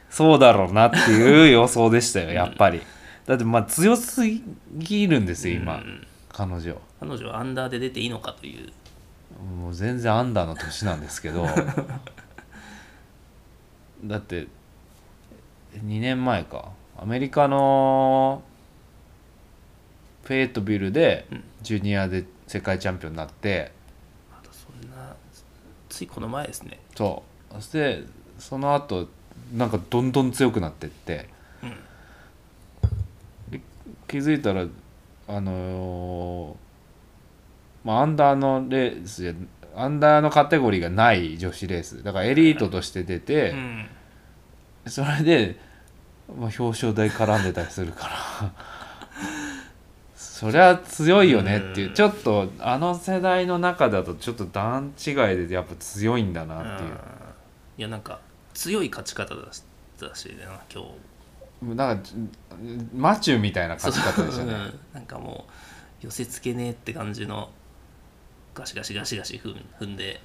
[0.09, 2.81] そうだろうなっていう予想でしたよやっぱり。
[3.25, 4.21] だってまあ強す
[4.77, 6.07] ぎるんですうよ今、うん。
[6.29, 6.81] 彼女。
[6.99, 8.71] 彼女はアンダーで出ていいのかという。
[9.61, 11.45] もう全然アンダーの年なんですけど。
[14.05, 14.47] だって
[15.73, 16.69] 2年前か。
[16.99, 18.41] アメリカの
[20.23, 21.43] フェイトビルでうん。
[21.61, 23.73] ジュニアで世界チャンピオンになって、
[25.97, 26.79] ついこの前ですね。
[26.95, 27.55] そう。
[27.55, 28.03] そして
[28.37, 29.07] その後
[29.55, 31.27] なんかどんどん強くなってって。
[31.63, 31.71] うん。
[33.49, 33.61] で
[34.07, 34.65] 気づいたら
[35.27, 39.33] あのーまあアンダーのレースじゃ
[39.75, 42.03] アンダーのカテゴリーがない女子レース。
[42.03, 43.89] だからエリートとして出て、うん。
[44.85, 45.59] それで、
[46.27, 48.07] まあ、表彰台絡んでたりするか
[48.43, 48.53] ら
[50.37, 55.15] そりゃ強いよねっていう、うんちょっとあの世代の中だとちょっと段違い
[55.47, 56.89] でやっぱ強いんだなっていう。
[56.91, 56.95] うん。
[57.79, 58.19] いやなんか
[58.53, 59.63] 強い勝ち方だし
[59.99, 60.83] だしな今
[61.63, 61.75] 日。
[61.75, 62.09] なんか
[62.95, 64.53] マチューみたいな勝ち方でしたね。
[64.53, 64.55] う。
[64.55, 64.79] ん。
[64.93, 65.47] なんかも
[66.03, 67.49] う寄せつけねえって感じの
[68.53, 70.21] ガシガシガシガシ踏ん踏んで。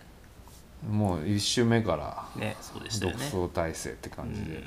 [0.91, 4.65] もう1周目からねそうでしたよ独ね走体制って感じで、うん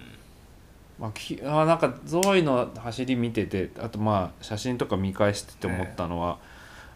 [1.00, 6.38] まあ、きあなんかゾーイの走り見ててあとまあ写真とか見返してて思ったのは、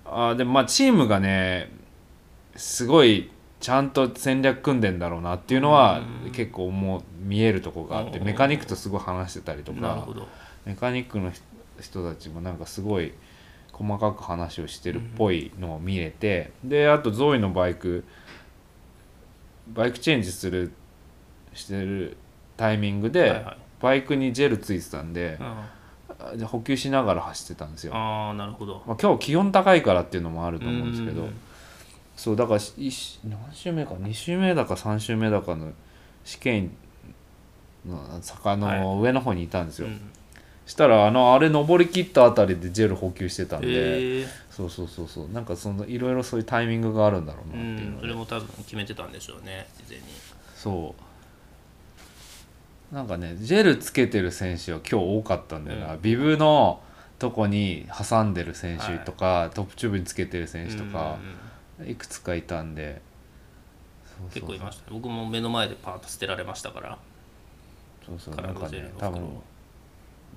[0.06, 1.70] あでもまあチームがね
[2.56, 6.32] すごいちゃんと戦略組んでんだろうなっていうのはうん。
[6.32, 8.26] 結構思う見えるとこがあってうん。
[8.26, 10.08] メカニックとすごい話してたりとか
[10.66, 11.44] メカニックの人
[11.82, 13.14] 人たちもなんかすごい
[13.72, 18.04] 細かく話をしてるっぽいのを見れて、であとゾーイのバイク
[19.70, 20.74] バイクチェンジする
[21.54, 22.18] してる
[22.58, 25.70] タイミングで、はいはいバイクにジェルついてたんであ
[26.20, 28.84] あで補給しながら走ってたんですよ、まあーなるほど。
[28.88, 31.36] あ、今日気温高いからっていうのもあると思うんですけどうん
[32.18, 32.92] そうだから何
[33.54, 35.72] 周目か？2周目だか3周目だかの
[36.26, 36.72] 試験
[37.88, 40.02] の坂の上の方にいたんですよ、うん。
[40.66, 44.24] したらあのあれ登りきったあたりでジェル補給してたんで、え。
[44.24, 45.30] ーそうそうそうそう。
[45.30, 50.04] なんかそのいろいろそういうタイミングがあるんだろううなっていうのそれも多分決めてたんでしょうね事前に。
[50.58, 51.02] そう
[52.92, 56.00] なんかねジェルつけてる選手は今日多かったんだよな、うん。
[56.02, 56.82] ビブの
[57.20, 61.18] とこに挟んでる選手とか、トップチューブにつけてる選手とか
[61.86, 63.02] いくつかいたんで。
[64.34, 64.88] 結構いましたね。
[64.92, 66.98] 僕も目の前でパーッと捨てられましたから。
[68.06, 69.22] そうそうなんかね多分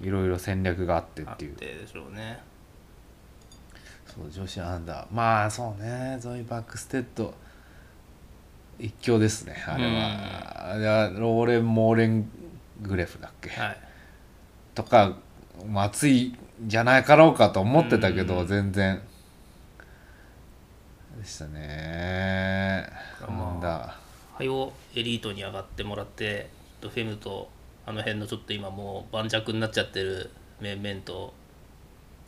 [0.02, 1.56] いろいろ戦略があってあってっいう。
[1.56, 2.40] でしょうね。
[4.06, 5.06] そう女子アンダー。
[5.12, 7.32] まあそうねゾイ・バックステッド。
[8.78, 12.28] 一強ですねあれは、あれはローレン・モーレン・
[12.82, 13.76] グレフだっけ、はい。
[14.74, 15.16] とか
[15.66, 18.46] まあ熱いんじゃないかろうかと思ってたけど、うん。
[18.46, 19.00] 全然。
[21.18, 22.88] でしたね。
[23.20, 23.96] まあなんだ。
[24.34, 26.48] はよエリートに上がってもらって
[26.80, 27.48] フェムと
[27.84, 31.34] あの辺のちょっと今もう盤石になっちゃってる面々と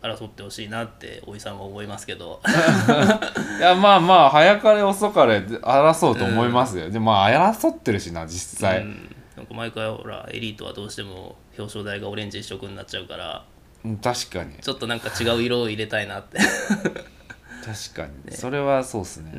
[0.03, 2.43] 争ってほしいなっておじさんは思いますけど。
[3.59, 9.13] いやまあまあ早かれ遅かれ争うと思いますよ、でまあ争ってるしな実際、うん
[9.45, 13.45] なんか毎回ほらエリートはどうしても表彰台がオレンジ一色になっちゃうから
[13.85, 14.55] うん確かに。
[14.63, 16.39] ちょっとなんか違う色を入れたいなって。
[16.39, 19.33] 確かに、それはそうっすね、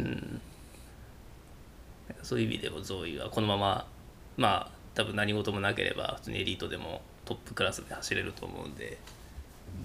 [2.24, 3.86] そういう意味でもゾーイはこのまま
[4.36, 8.98] まあ多分何事もなければ普通にエリートでもトップクラスで走れると思うんで。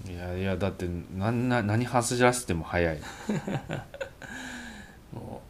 [0.07, 2.99] いやいやだって何な何走らせても速い。
[5.13, 5.41] も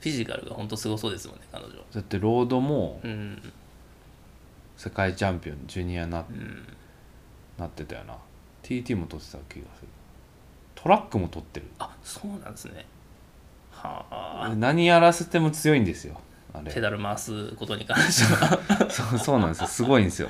[0.00, 1.74] うフィジカルが本当すごそうですもんね彼女。
[1.92, 3.52] だってロードもうん
[4.78, 6.64] 世界チャンピオンジュニアな,、うん。
[7.58, 8.14] なってたよな。
[8.62, 9.88] TT も取ってた気がする。
[10.76, 11.66] トラックも取ってる。
[11.80, 12.86] あそうなんですね。
[13.72, 14.54] はあ。
[14.56, 16.20] 何やらせても強いんですよ
[16.54, 16.72] あれ。
[16.72, 18.58] ペダル回すことに関しては。
[18.88, 19.66] そうそうなんですよ。
[19.66, 20.28] すごいんですよ。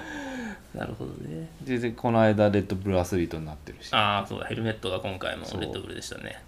[0.75, 1.51] なるほどね。
[1.63, 3.93] ででこの間レッドブルアスリートになってるし。
[3.93, 4.47] ああそうだ。
[4.47, 6.43] ヘルメットが今回もレッドブルでしたね。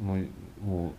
[0.00, 0.26] もう
[0.64, 0.92] もう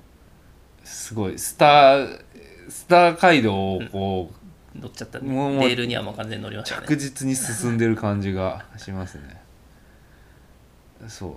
[0.83, 1.39] すごい。
[1.39, 2.23] スター
[2.69, 4.38] スター街道をこう、
[4.79, 6.87] 乗っちゃったねもうもうレールにはもう完全に乗りましたね。
[6.87, 9.41] 着実に進んでる感じがしますね。
[11.07, 11.33] そう。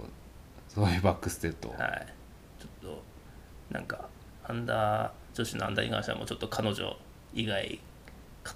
[0.68, 2.07] そういうバックステッドはい。
[2.59, 3.02] ちょっと
[3.70, 4.09] なんか
[4.44, 6.96] アンダー女子のアンダーに関してはもうちょっと彼女
[7.35, 7.81] 以外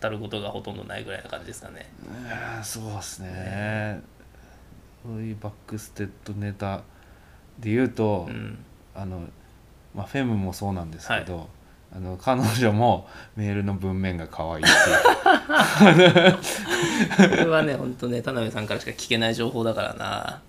[0.02, 1.90] 語ることがほとんどないぐらいな感じですかね。
[2.58, 4.00] うんそうですね。
[5.04, 6.82] そういうバックステッドネタ
[7.58, 8.58] で言うと、うん。
[8.94, 9.28] あの、
[9.94, 11.48] まあ、フェムもそうなんですけど、
[11.96, 14.70] あの彼女もメールの文面が可愛いって
[15.90, 16.36] いう。
[17.30, 20.42] これはね本当ね田辺さんからしか聞けない情報だからな。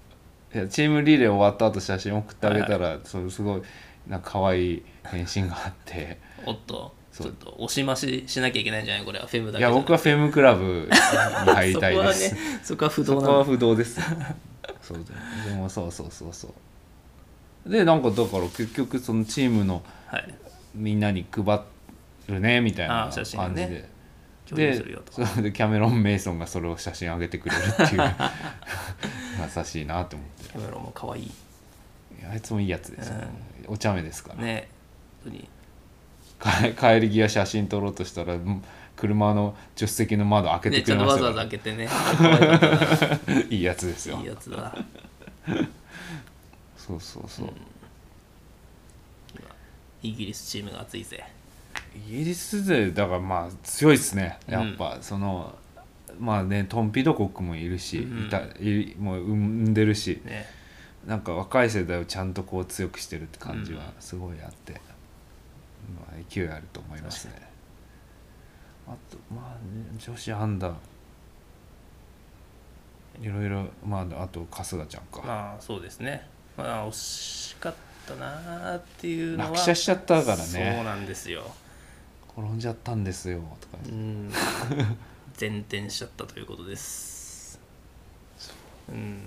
[0.54, 3.62] いやチームリレー終わった後写真送ってあげたら、それすごい
[4.08, 6.18] なんか可愛い返信があって。
[6.46, 9.06] おっとちょっと押し増ししなきゃいけないんじゃない？
[9.06, 9.80] これはフェムだいやけじゃ。
[9.80, 10.96] なく僕はフェムクラブに
[11.54, 12.36] 入りたいです。
[12.36, 14.02] そこはねそこは不そこは不動です。
[14.82, 14.98] そう
[15.48, 16.54] でもそうそうそうそ
[17.66, 17.70] う。
[17.72, 20.34] でなんかだから結局そのチームのはい
[20.73, 21.62] みんなに配
[22.27, 23.89] るねみたいな感じで、
[24.53, 24.73] で
[25.12, 28.01] それでキャメロン・メイソンがそれを写真上げてくれるっていう。
[29.58, 30.49] 優しいなって思って。
[30.49, 31.32] キャメロンも可愛い。
[32.30, 33.27] あいつもいいやつですよ、ね
[33.67, 34.69] お茶目ですから、ね
[35.23, 35.49] 本当に。
[36.39, 38.63] か帰り際写真撮ろうとしたらうん
[38.95, 43.47] 車の助手席の窓開けてねちゃんとわざくれましたよわざ開けてね。
[43.56, 44.17] いいやつですよ。
[44.17, 44.75] いいやつだ。
[46.77, 47.49] そうそうそう、
[50.10, 51.24] イギリスチームが熱いぜ。
[52.08, 54.39] イギリス勢だからまあ強いですね。
[54.48, 55.56] やっぱ、その
[56.20, 58.28] まあねトンピド国もいるし、うん。
[58.28, 59.36] いたいもう産
[59.70, 60.22] んでるし。
[60.24, 60.46] ね。
[61.06, 63.86] なんか若い世代をちゃんとこう強くしてるって感じはうん。
[64.00, 64.80] すごいあって、ま
[66.10, 67.34] あ、勢いあると思いますね。
[68.88, 70.74] あとまあね女子アンダー。
[73.20, 76.28] いろいろまああと春日ちゃんか、まあそうですね。
[76.56, 77.78] まあ惜しかった
[78.15, 81.43] なーっていうのは落車しちゃったからそうねなんですよ。
[82.38, 84.32] 転んじゃったんですよとかうん。
[85.39, 87.60] 前転しちゃったということです。
[88.89, 88.91] う。
[88.91, 89.22] ん。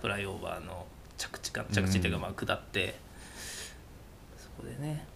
[0.00, 0.86] フライオーバーの
[1.18, 2.98] 着地か着地というかまあ下って、
[4.36, 5.06] そこでね、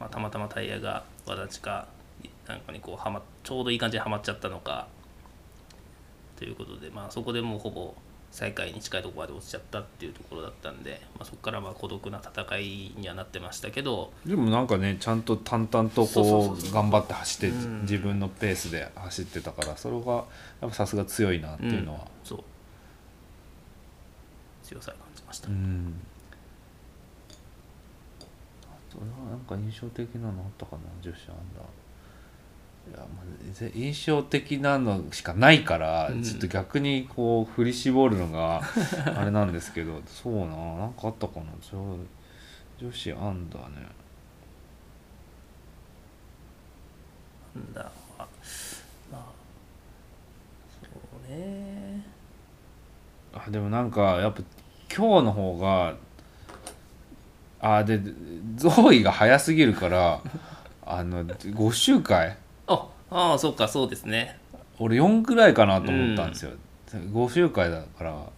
[0.00, 1.86] まあ、たまたまタイヤがわだちか
[2.48, 4.88] なんかにこうはまちょうどいい感じではまっちゃったのか。
[6.36, 7.94] ということで、まあ、そこでもうほぼ
[8.36, 17.80] 最下位に近いところまで落ちちゃったっていうところだったんで、まあ、そこからまあ孤独な戦いにはなってましたけど、でもなんかねちゃんと淡々とこそう頑張って走ってうん。
[17.80, 20.20] 自分のペースで走ってたからそれがや
[20.66, 22.44] っぱさすが強いなっていうのは、そう。
[24.62, 25.94] 強さを感じました、うん。
[28.64, 31.85] あとななんか印象的なのあったかな女子アンダー
[33.74, 36.22] 印象的なのしかないから、うん。
[36.22, 38.60] ちょっと逆にこう振り絞るのが
[39.16, 41.46] あれなんですけどそうななんかあったかな？
[41.72, 41.96] 女
[42.78, 43.86] 女子アンダーね。
[47.54, 47.90] なんだ
[49.10, 49.26] まあ
[50.82, 50.86] そ
[51.26, 52.04] うね。
[53.32, 54.42] あでもなんかやっぱ
[54.94, 55.94] 今日の方が
[57.60, 57.98] あで
[58.56, 60.20] ゾーイが早すぎるから
[60.84, 62.36] あの5周回？
[62.66, 64.38] あああそうかそうですね。
[64.78, 66.52] 俺4くらいかなと思ったんですよ、
[66.92, 68.10] 5周回だから。
[68.10, 68.30] だか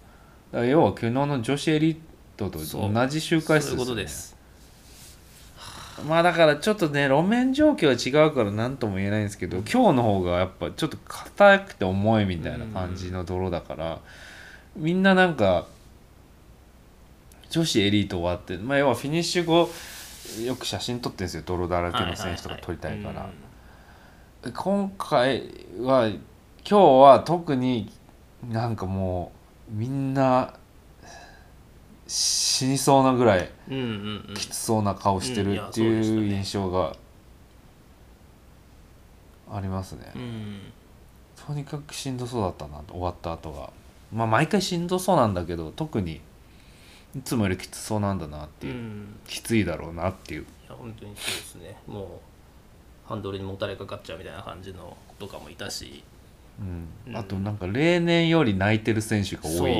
[0.52, 1.96] ら要は昨日の女子エリー
[2.36, 4.36] トと同じ周回数そういうことよねです。
[6.06, 13.98] まあだからちょっとね路面状況は違うから何とも言えないんですけど今日の方がやっぱちょっと硬くて重いみたいな感じの泥だから、
[14.76, 15.66] みんななんか
[17.50, 19.70] 女子エリート終わって、まあ、要はフィニッシュ後
[20.44, 21.42] よく写真撮ってるんですよ。
[21.44, 23.28] 泥だらけの選手とか撮りたいから、
[24.40, 25.42] 今回
[25.80, 26.20] は今
[26.64, 27.90] 日は特に
[28.48, 29.32] なんかも
[29.68, 30.54] うみんな
[32.06, 33.50] 死にそうなぐらい
[34.36, 36.94] きつそうな顔してるってうんいう印象が
[39.50, 40.60] ありますね、うん。
[41.46, 43.70] とにかくしんどそうだったな終わった後が。
[44.12, 46.20] まあ毎回しんどそうなんだけど特に
[47.16, 49.18] いつもよりきつそうなんだなっていう、うん。
[49.26, 50.42] きついだろうなっていう。
[50.42, 51.76] いや本当にそうですね。
[51.88, 52.06] もう
[53.08, 56.02] ハンドルにもたれかかっちゃうみたいな感じの子とかもいたし。
[56.60, 56.88] うん。
[57.08, 57.16] うん。
[57.16, 59.74] あとなんか例年より泣いてる選手が多い。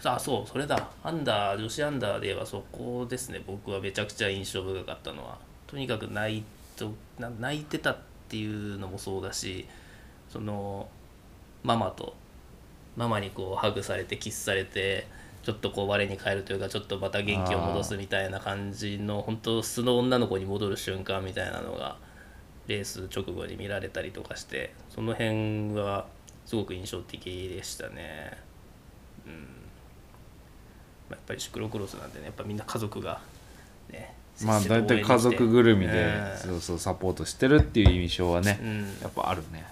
[0.00, 0.08] そう。
[0.08, 0.48] あそう。
[0.48, 0.90] それだ。
[1.02, 3.42] アンダー女子アンダーで言えばそこですね。
[3.46, 5.38] 僕はめちゃくちゃ印象深かったのは。
[5.66, 6.44] とにかく泣い
[6.76, 9.66] とな泣いてたっていうのもそうだし
[10.28, 10.88] その
[11.62, 12.14] ママと
[12.96, 15.06] ママにこうハグされてキスされて
[15.42, 21.96] ちょっとこう我に返るというかちょっとまた元気を戻すみたいな感じの本当素の女の子に戻る瞬間みたいなのが
[22.66, 26.06] レース直後に見られたりとかしてその辺は
[26.44, 28.38] すごく印象的でしたね。
[31.08, 33.20] まあやっぱりシクロクロスなんでねやっぱみんな家族が
[33.90, 34.14] ね
[34.44, 38.82] まあ大体家族ぐるみで、えそうそうサポートしてるっていう印象はね、うん。
[39.00, 39.64] やっぱあるね。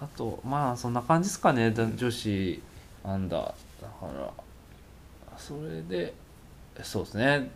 [0.00, 2.62] あとまあそんな感じですかねだ女子
[3.04, 3.42] アンダー。
[3.82, 4.32] だから
[5.38, 6.14] それで
[6.82, 7.50] そうですね。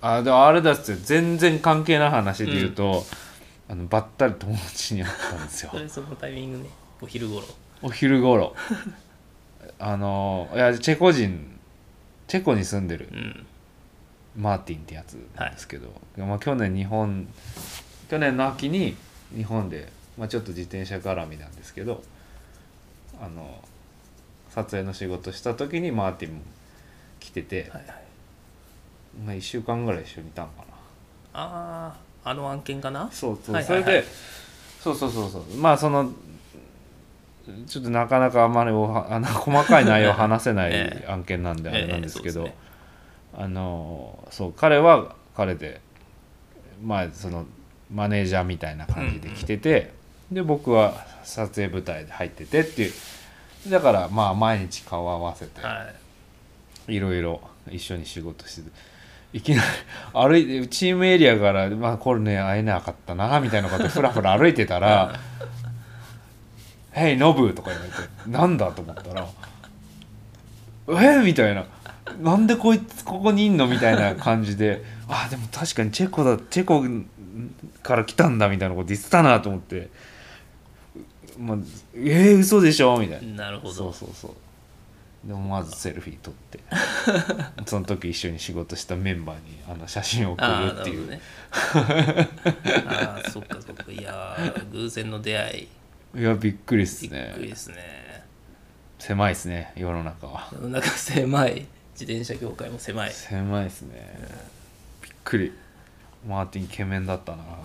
[0.00, 0.98] あでもあれだっすよ。
[1.02, 3.04] 全然関係ない話で言うと、
[3.68, 5.70] あのばったり友達に会ったんですよ。
[5.72, 6.64] それそのタイミングね。
[7.00, 7.46] お昼頃。
[7.82, 8.54] お昼頃。
[9.78, 11.58] あのいやチェコ人
[12.26, 13.46] チェコに住んでるうん。
[14.36, 17.28] マーティンってやつなんですけど、まあ、去年日本
[18.10, 18.96] 去年の秋に
[19.34, 22.02] 日本で、まあ、ちょっと自転車絡みなんですけど
[23.20, 23.62] あの
[24.50, 26.42] 撮影の仕事した時にマーティンも
[27.20, 28.04] 来てて、はいはい。
[29.24, 30.64] まあ、1週間ぐらい一緒にいたんかな。
[31.32, 33.08] あああの案件かな？
[33.12, 33.84] そうそう、はいはいはい。
[33.84, 34.06] それで
[34.82, 35.42] そうそうそうそう。
[35.56, 36.10] まあその
[37.66, 41.10] ちょっとなかなかあまりおはあの細かい内容を話せない ええ。
[41.10, 43.44] 案件なんであれなんですけど、ええそうですね。
[43.44, 45.80] あのそう彼は彼で
[46.82, 47.44] まあその
[47.92, 49.92] マネージャーみたいな感じで来てて、
[50.32, 52.92] で僕は撮影舞台で入っててっていう。
[53.70, 55.86] だからまあ毎日顔合わせては
[56.88, 56.94] い。
[56.96, 58.70] いろいろ一緒に仕事してて
[59.34, 59.68] いきなり
[60.12, 65.18] 歩いてチームエリアから、まあ、これね会えなかったなみたいなことでふらふら歩いてたら
[66.92, 68.70] 「ヘイノブ!」とか言われてなんだ？
[68.70, 69.26] と思ったら
[71.20, 71.24] 「え？
[71.24, 71.64] みたいな
[72.22, 76.84] 「なんでこいつここにいんの?」みたいな感じで「あでも確かにチェコだチェコ
[77.82, 79.88] から来たんだ」みたいなこと言ってたなと思って
[81.40, 81.58] 「まあ、
[81.96, 83.46] えー、嘘でしょ?」みたいな。
[83.46, 84.30] なるほどそうそうそう
[85.26, 86.60] でもまずセルフィー撮って
[87.64, 91.20] その時一緒に仕事したメンバーにあの写真を送るっていう、
[91.50, 93.90] ああそっかそっか。
[93.90, 95.68] いやー偶然の出会
[96.14, 96.20] い。
[96.20, 98.24] いやびっくりっすびっねくりですね。
[98.98, 100.48] 狭いっすね世の中は。
[100.52, 101.66] 世の中狭い。
[101.98, 103.10] 自転車業界も狭い。
[103.10, 104.18] 狭いっすね。
[105.02, 105.52] びっくり。
[106.26, 107.44] マーティンイケメンだったな。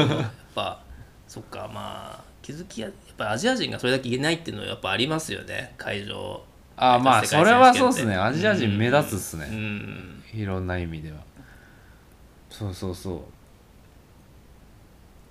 [0.00, 0.82] やっぱ
[1.28, 6.42] そっかまあ気づきややっぱアジア人がそれだけいないっていうのはやっぱありますよね会場。
[6.76, 8.16] あまあそれはそうっすね。
[8.16, 10.22] アジア人目立つっすうね、ん。
[10.34, 11.18] いろんな意味では。
[12.50, 13.24] そうそうそ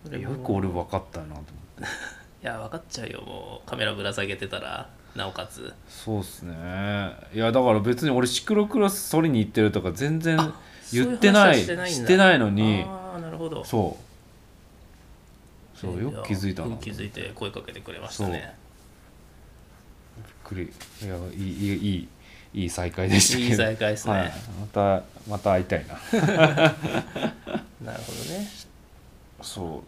[0.10, 0.18] う。
[0.18, 1.84] よく俺分かったなと思って。
[2.44, 3.70] いや分かっちゃうよもう。
[3.70, 5.74] カメラぶら下げてたらなおかつ。
[5.88, 6.54] そうっすね。
[7.34, 10.38] いやだから別に俺シクロクロス取りに行ってるとか全然
[10.94, 12.84] 言ってないししてないのに。
[12.88, 13.64] ああなるほど。
[13.64, 14.11] そう
[15.82, 16.78] そうよく気づいたな。
[16.78, 18.56] 気づいて声かけてくれましたね。
[20.16, 20.72] びっくり。
[21.04, 22.08] いやいいいい
[22.54, 25.96] いい再会でしたいい再会ですね、はい、またまた会いたいな。
[26.22, 28.48] なるほどね。
[29.42, 29.84] そ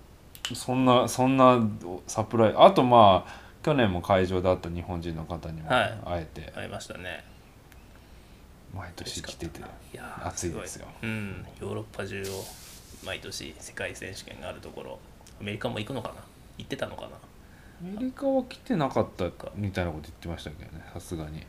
[0.52, 0.56] う。
[0.56, 1.62] そんなそんな
[2.08, 7.24] サプライあとまあ去年も会場だった日本人の方にも会えて、はい、会いましたね。
[8.74, 9.62] 毎年来てて。
[10.24, 10.88] 暑いですよ。
[11.04, 12.26] うん、ヨーロッパ中を
[13.06, 15.00] 毎年世界選手権があるところ。
[15.44, 16.16] メリカも行くのかな？
[16.58, 17.08] 行ってたのかな？
[17.08, 17.12] ア
[17.82, 19.26] メリカは来てなかった
[19.56, 21.44] みたいなこと言ってましたけどねさすがに。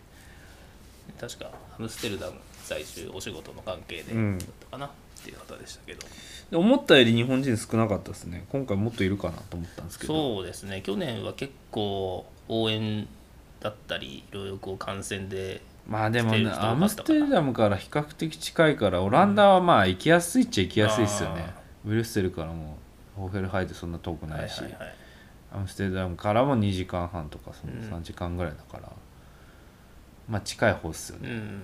[1.20, 2.34] 確かアムステルダム
[2.64, 4.38] 在住お仕事の関係でうん。
[4.38, 4.90] だったかな、っ
[5.22, 6.06] ていう方でしたけど。
[6.50, 8.44] で思ったより日本人少なかったですね。
[8.50, 10.14] 今回もっといるかなと思ったんですけど。
[10.14, 10.80] そうですね。
[10.82, 13.06] 去年は結構応援
[13.60, 21.52] だったりいろいろこう観戦でまあでもねアムステルダムから比較的近いからオランダはまあ行きやすいっちゃ行きやすいですよね、
[21.84, 22.76] ブリュッセルからも
[23.16, 24.94] ホーフェルハイでそんな遠くないし、はいはいはい。
[25.54, 27.80] アムステルダムからも2時間半とかそのうん。
[27.80, 28.92] 3時間ぐらいだから、
[30.28, 31.62] まあ近い方っすよね、うん。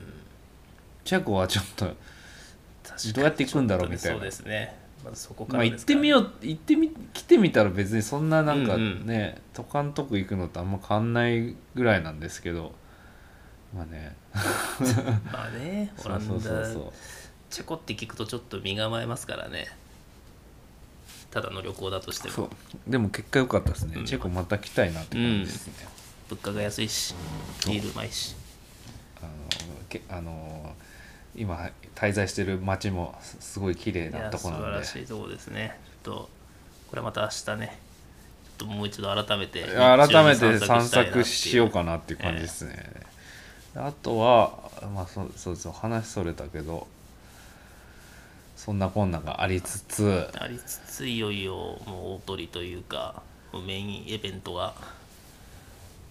[1.05, 4.19] チェコはちょっとどうやって行くんだろうみたいな。
[4.19, 4.79] そうですね。
[5.05, 9.07] まずそこかまあ行ってみよう行ってみ来てみたら別にそんななんかうんうん。
[9.07, 12.73] ね、都会のとこ行くのとあんま変わんないぐらいなんですけど
[13.75, 14.15] まあね。
[15.33, 16.65] まあねオランダそうそう。
[16.65, 16.93] そう
[17.49, 19.67] チェコって聞くとちょっと身構えますからね
[21.31, 22.35] ただの旅行だとしても。
[22.35, 22.51] そう。
[22.89, 24.05] でも結果良かったですね、うん。
[24.05, 25.73] チェコまた来たいなって感じですね、
[26.29, 27.15] 物価が安いし
[27.67, 28.35] ビールうまいし。
[29.21, 29.31] あの
[29.89, 30.75] けあの
[31.37, 34.67] 今滞在してる街もすすごい綺麗なとこなんで。
[34.67, 35.79] 晴らしいとこですね。
[36.05, 36.31] ちょっと
[36.91, 37.79] これまた明日ね。
[38.59, 42.93] ちょっともう一度改めて改めて散策しようかなっていう感じですね、
[43.75, 46.87] あとはまあそそうです話それたけど
[48.61, 51.55] そんなこんながありつつありつついよいよ
[51.87, 53.23] もう大鳥というか
[53.67, 54.75] メインイベントが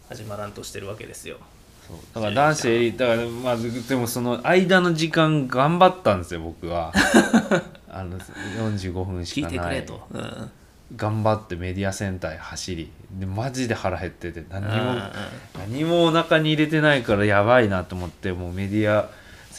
[0.09, 1.37] 始まらんとしてるわけですよ。
[1.87, 1.97] そう。
[2.15, 6.91] だから男子エリだからまあでもその間の時間頑張ったんですよ僕は。
[7.87, 9.81] あの45分し聞いかない。
[9.81, 10.51] てくれと、うん、
[10.95, 12.91] 頑張ってメディアセンターへ走り。
[13.11, 15.01] でマジで腹減ってて何も
[15.55, 19.07] 何もお腹に入れてないからやばいなと思ってもうメディア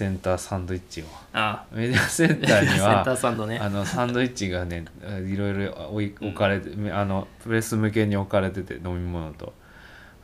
[0.00, 1.62] センターサンドイッチをあ。
[1.70, 3.58] メディアセンターにセンタはーサンドね。
[3.58, 4.86] あのサンドイッチがね
[5.28, 9.52] いろいろ置かれて、あのプレス向けに置かれてて飲み物と。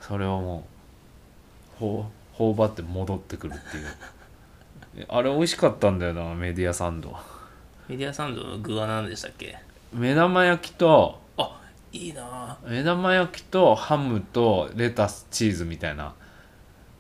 [0.01, 0.67] それをも
[1.77, 5.07] うほう頬張って戻ってくるっていう。
[5.11, 7.15] あれ美味しかったんだよなメディアサンド。
[7.87, 9.59] メディアサンドの具は何でしたっけ？
[9.93, 11.61] 目玉焼きとあ
[11.93, 12.57] いいな。
[12.67, 16.15] 目玉焼きとハムとレタスチーズみたいな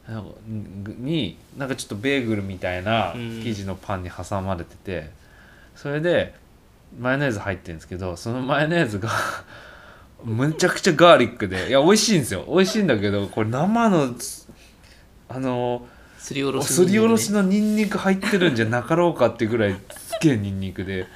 [0.08, 3.42] になんかちょっとベーグルみたいなうん。
[3.42, 5.10] 生地のパンに挟まれてて
[5.74, 6.34] それで
[6.98, 9.10] マヨネーズ入ってるんですけどそのマヨネーズが
[10.24, 12.44] むちゃくちゃガーリックでいや美味しいんですよ。
[12.48, 14.14] 美味しいんだけどこれ生の
[15.28, 15.86] あの
[16.18, 21.06] すりおろしすりおろしののニンニク入ってるんじゃなかろうかってぐらいすげえニンニクで。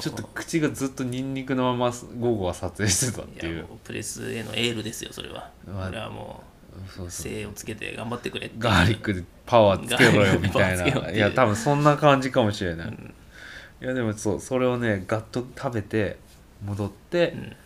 [0.00, 3.66] ちょっと口がずっとニンニクのまま午後は撮影してたっていう。
[3.82, 5.48] プレスへのエールですよそれは。
[5.66, 6.42] まあこれはも
[6.86, 7.10] そうそうう。
[7.10, 11.10] 精をつけて頑張ってくれってガーリックでパワーつけろよみたいな。
[11.10, 13.14] いや多分そんな感じかもしれない、ん。
[13.82, 16.18] いやでもそうそれをねガッと食べて
[16.64, 17.56] 戻って、うん。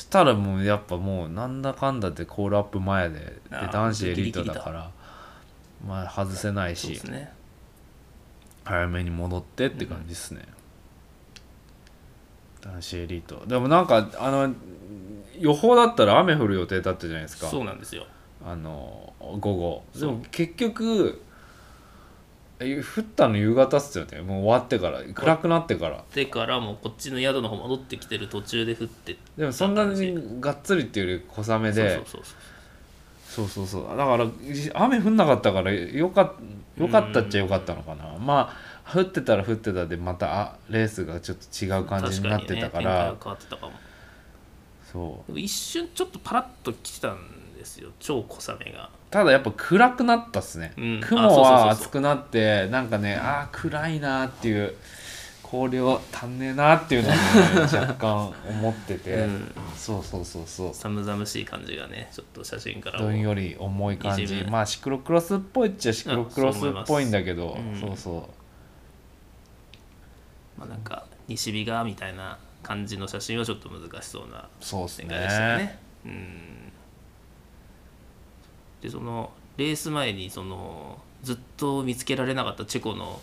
[0.00, 4.90] したらもうやっぱもうなんだかんだでコールアップ前でで男子エリートだから
[5.86, 7.32] まあ外せないしね
[8.64, 10.42] 早めに戻ってって感じですね、
[12.60, 13.44] 男子エリート。
[13.46, 14.54] でもなんかあの
[15.40, 17.46] 予報だったら雨降る予定だったじゃないですか。
[17.46, 18.06] そうなんですよ。
[18.44, 19.84] あの午後。
[19.98, 21.22] でも結局
[22.60, 24.20] え降ったの夕方っすよね。
[24.20, 25.02] もう終わってから。
[25.14, 26.04] 暗くなってから。
[26.14, 31.96] でからもうこっちの宿の方戻ってきてる途中で降ってでもそんなにがっつりっていうより小雨で。
[31.96, 32.22] そうそう
[33.24, 33.82] そうそうそう。
[33.88, 34.26] そうだから
[34.74, 36.34] 雨降んなかったからよか
[36.76, 38.14] よかったっちゃよかったのかな。
[38.18, 42.82] まあ降ってたら降ってたでまたあレースがちょっと違う感じになってたから。
[42.82, 43.72] 確にね、が変わってたかも
[44.92, 45.38] そう。
[45.38, 47.18] 一瞬ちょっとパラッと来たん
[47.56, 48.90] ですよ超小雨が。
[49.10, 51.00] ただやっぱ暗くなったっすね、うん。
[51.02, 54.74] あ雲は厚くなってなんかねああ暗いなっていう
[55.42, 57.18] 氷を足んねえなっていうのをね
[57.76, 59.52] 若干思ってて、うん。
[59.76, 60.74] そうそうそうそう。
[60.74, 64.44] 寒々しい感じがねちょっと写真からもどんより重い感じ。
[64.48, 67.58] まあシクロクロスっぽいっちゃシクロクロスっぽいんだけど。
[67.80, 68.22] そうそう
[70.60, 75.64] まあなんか西日がみたいな感じの写真はちょっと難しそうなそうです展開でしたよね。
[75.64, 75.78] ね。
[76.04, 76.72] うん。
[78.82, 83.20] でそのレース前にそのずっと見つけられなかったチェコの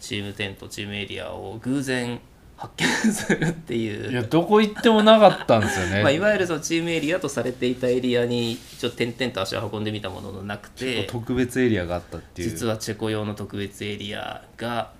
[0.00, 2.20] チームテントチームエリアを偶然
[2.56, 4.12] 発見するっていう。
[4.12, 6.02] いやどこ行ってもなかったんですよね。
[6.04, 12.50] まあ、いわゆるそのチームエリアとされていたエリアにちょっと点々と足を運んでみたもののなくて特別エリアがあったっていう。
[12.50, 14.92] 実はチェコ用の特別エリアが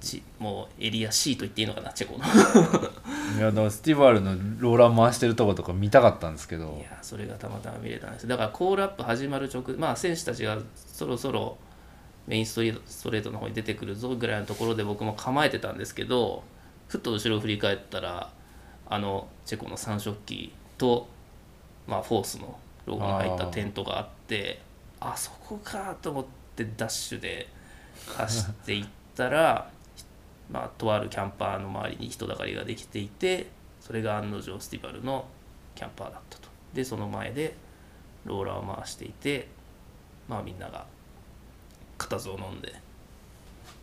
[0.00, 2.24] ちもうエリア C と言っていいのかなチェコの
[3.36, 6.78] いやだからスティバルのローラー回してるとことか見たかったんですけど。
[6.80, 11.56] いやそれがたまたま見れたんですだからコールアップ始まる直まあ選手たちがそろそろ
[12.26, 16.44] メインストリートストレートの方に出てくるぞぐらいのところで僕も構えてたんですけど
[16.88, 18.30] ふっと後ろを振り返ったら
[18.88, 21.08] あのチェコの3色旗と、
[21.86, 24.60] まあ、フォースのロゴが入ったテントがあって
[25.00, 26.24] あそこかと思っ
[26.54, 27.48] てダッシュで
[28.06, 29.70] 走っていったら、
[30.52, 33.46] まあ、とあるキャンパーの周りに人だかりができていて
[33.80, 35.24] それが案の定スティバルの
[35.74, 36.48] キャンパーだったと。
[36.74, 37.54] でその前で
[38.24, 39.48] ローラーを回していて
[40.28, 40.84] まあみんなが
[41.96, 42.74] 固唾を飲んで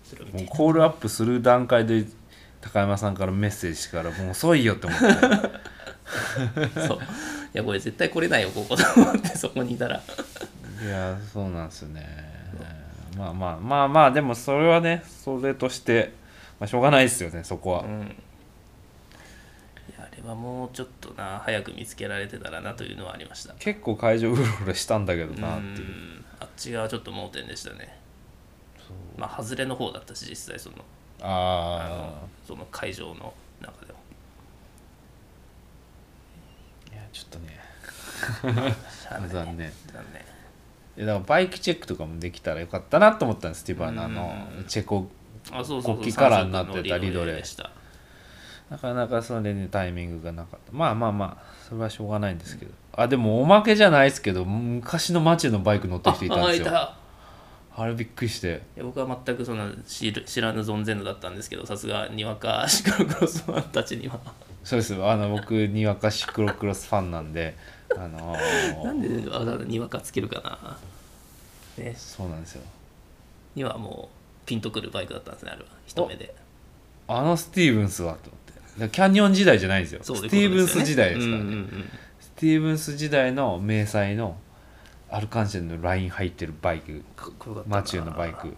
[0.03, 0.55] それを見ていた。
[0.55, 2.05] コールアップする段階で
[2.61, 5.05] 高山さんからメッセージからもう遅いよって思って
[6.87, 6.97] そう。
[6.97, 7.01] い
[7.53, 10.01] やこれ絶対来れないよここと思ってそこにいたら。
[10.83, 12.29] いやそうなんですよね。
[13.17, 16.13] まあまあまあまあでもそれはねそれとして、
[16.59, 18.01] まあ、しょうがないですよねそこは、うん。
[18.01, 18.03] い
[19.97, 23.53] やあれはもうちょっとな早く見つけられてたらなというのはありました。
[23.59, 25.87] 結構会場うろうろしたんだけどなっていう。
[25.87, 26.25] うん。
[26.39, 27.97] あっち側ちょっと盲点でしたね。
[29.17, 30.77] まあ外れの方だったし実際その
[31.21, 33.99] ああのその会場の中でも
[36.91, 37.59] あいやちょっとね。
[39.29, 39.71] 残念。
[39.93, 41.05] 残念。
[41.05, 44.65] だからバイクチェックとかもできたらよかったなと思ったんですティバのあのうん。
[44.65, 45.07] チェコ
[45.51, 45.97] あそうそうそう。
[45.97, 47.71] 国旗カラーになってたリドレーでした。
[48.69, 50.71] なかなかそれにタイミングがなかった。
[50.71, 51.59] まあまあまあ。
[51.69, 52.71] それはしょうがないんですけど。
[52.93, 56.89] あでもおまけじゃないですけど昔の街のバイク乗ってる人いたんですよ。
[57.75, 58.61] あれびっくりして。
[58.81, 64.19] 僕は全くそんな知る知らぬ存ぜぬだったんですけどさすがにわかシクロクロスファンたちには。
[64.63, 64.95] そうです。
[64.95, 67.55] あの僕にわかシクロクロスファンなんで
[67.95, 68.83] あのー。
[68.83, 70.77] なんでわざわざにわかつけるかな。
[71.83, 71.93] ね。
[71.95, 72.63] そうなんですよ。
[73.55, 74.18] にはもう
[74.49, 75.67] ピンとくるバイクだったんですねあれは。
[75.85, 76.33] 一目で。
[77.07, 78.89] あのスティーブンスはと思って。
[78.89, 79.99] キャニオン時代じゃないんですよ。
[80.01, 81.89] そうスティーブンス時代ですからね、うんうんうん
[82.19, 84.37] スティーブンス時代の迷彩の
[85.09, 87.03] アルカンシェルのライン入ってるバイク。
[87.15, 87.75] かっこよかったな。
[87.77, 88.55] マチューのバイク。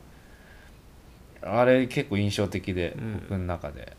[1.42, 3.98] あれ結構印象的で、うん僕の中で。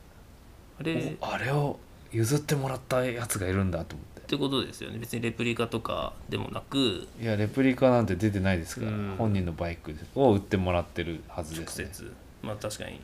[0.79, 1.79] あれあれを
[2.13, 4.99] 譲ってもらったやつがいるんだと思っててことですよね。
[4.99, 7.07] 別にレプリカとかでもなく。
[7.21, 9.15] いやレプリカなんて出てないですから、うん。
[9.19, 12.13] 本人のバイクを売ってもらってるはずで直す、ね、接。
[12.43, 13.01] まあ確かに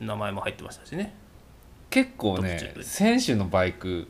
[0.00, 1.14] 名前も入ってましたしね。
[1.90, 4.08] 結構ね選手のバイク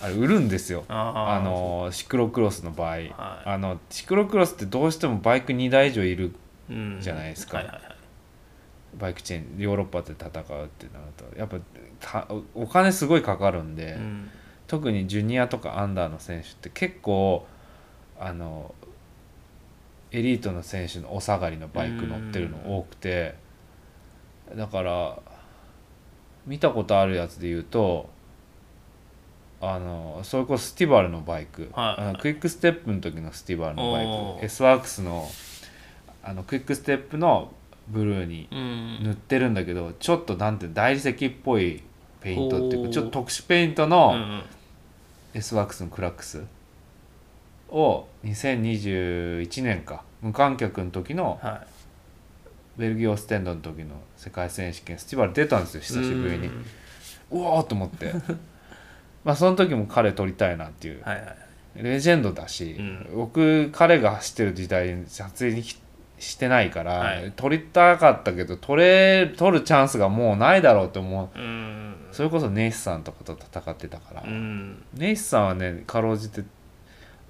[0.00, 0.84] あれ売るんですよ。
[0.88, 3.14] あのシクロクロスの場合、はい。
[3.44, 6.34] あのシクロクロスってどうしてもバイク2台以上いる
[6.70, 6.98] うん。
[7.00, 7.62] じゃないですか。
[8.98, 10.68] バイクチェーンヨーロッパで戦うってなる
[11.16, 11.38] と。
[11.38, 14.30] やっぱお金すごいかかるんで、うん
[14.68, 17.46] 特にジュニアとかアンダーの選手って結構
[18.20, 18.74] あの
[20.12, 23.34] エリートの選手のお下がりのバイク乗ってるの多くて
[24.54, 25.18] だから
[26.46, 28.08] 見たことあるやつで言うと
[29.60, 32.02] あのそれこそスティバルのバイク、はい。
[32.02, 34.44] あのクイックステップの時のスティバルのバイク。
[34.44, 35.28] S-Works の
[36.22, 37.52] あのクイックステップの
[37.88, 38.98] ブルーにうん。
[39.02, 41.82] 塗ってるんだけどちょっとなんて大理石っぽい
[42.20, 44.14] ペイントっていうかちょっと特殊ペイントうの、
[45.34, 46.44] S ワークスのクラックス
[47.68, 51.64] を2021年か無観客の時のは
[52.76, 56.46] ベルギーオーステンドの時の世界選手権スティバル出たんですよい久しぶりに。
[56.46, 56.64] うん。
[57.30, 58.12] うわーと思って。
[59.24, 61.02] まあその時も彼撮りたいなっていう。
[61.02, 61.36] はいはい
[61.76, 63.10] レジェンドだし、うん。
[63.14, 65.80] 僕彼が走ってる時代に撮影にき
[66.18, 67.32] してないから、はい。
[67.36, 71.38] 撮りたかったけど撮れ撮るチャンスがもうないだろうと思う。
[71.38, 71.96] うん。
[72.12, 74.82] それこそネイスさんとかと戦ってたから、うん。
[74.94, 76.42] ネイスさんはねかろうじて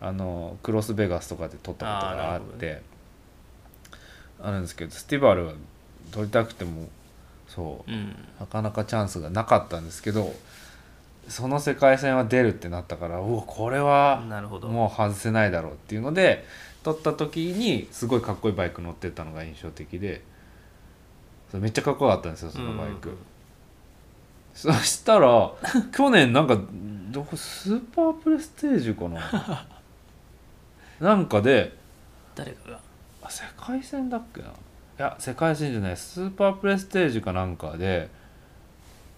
[0.01, 2.83] あのクロスベガスとかで撮ったことがあって。
[4.41, 5.53] あるんですけどスティバルは
[6.13, 6.89] 撮りたくても
[7.49, 8.15] そううん。
[8.39, 10.33] なかなかチャンスがなかったんですけど
[11.29, 14.69] その世界戦は出るってなったからうわこれはなるほど。
[14.69, 16.45] もう外せないだろうっていうので
[16.95, 20.23] 撮った時にすごいかっこいいバイク乗ってたのが印象的で
[21.51, 23.11] それめっちゃかっこよかったんですよそのバイク。
[23.11, 23.17] うん
[24.55, 25.53] そしたら
[25.95, 26.59] 去年なんか
[27.11, 29.67] どこスーパープレステージかな？
[31.01, 31.77] なんかで
[32.35, 32.81] 誰かが。
[33.23, 34.49] あ世界戦だっけな？
[34.49, 34.51] い
[34.99, 38.09] や世界戦じゃないスーパープレステージかなんかで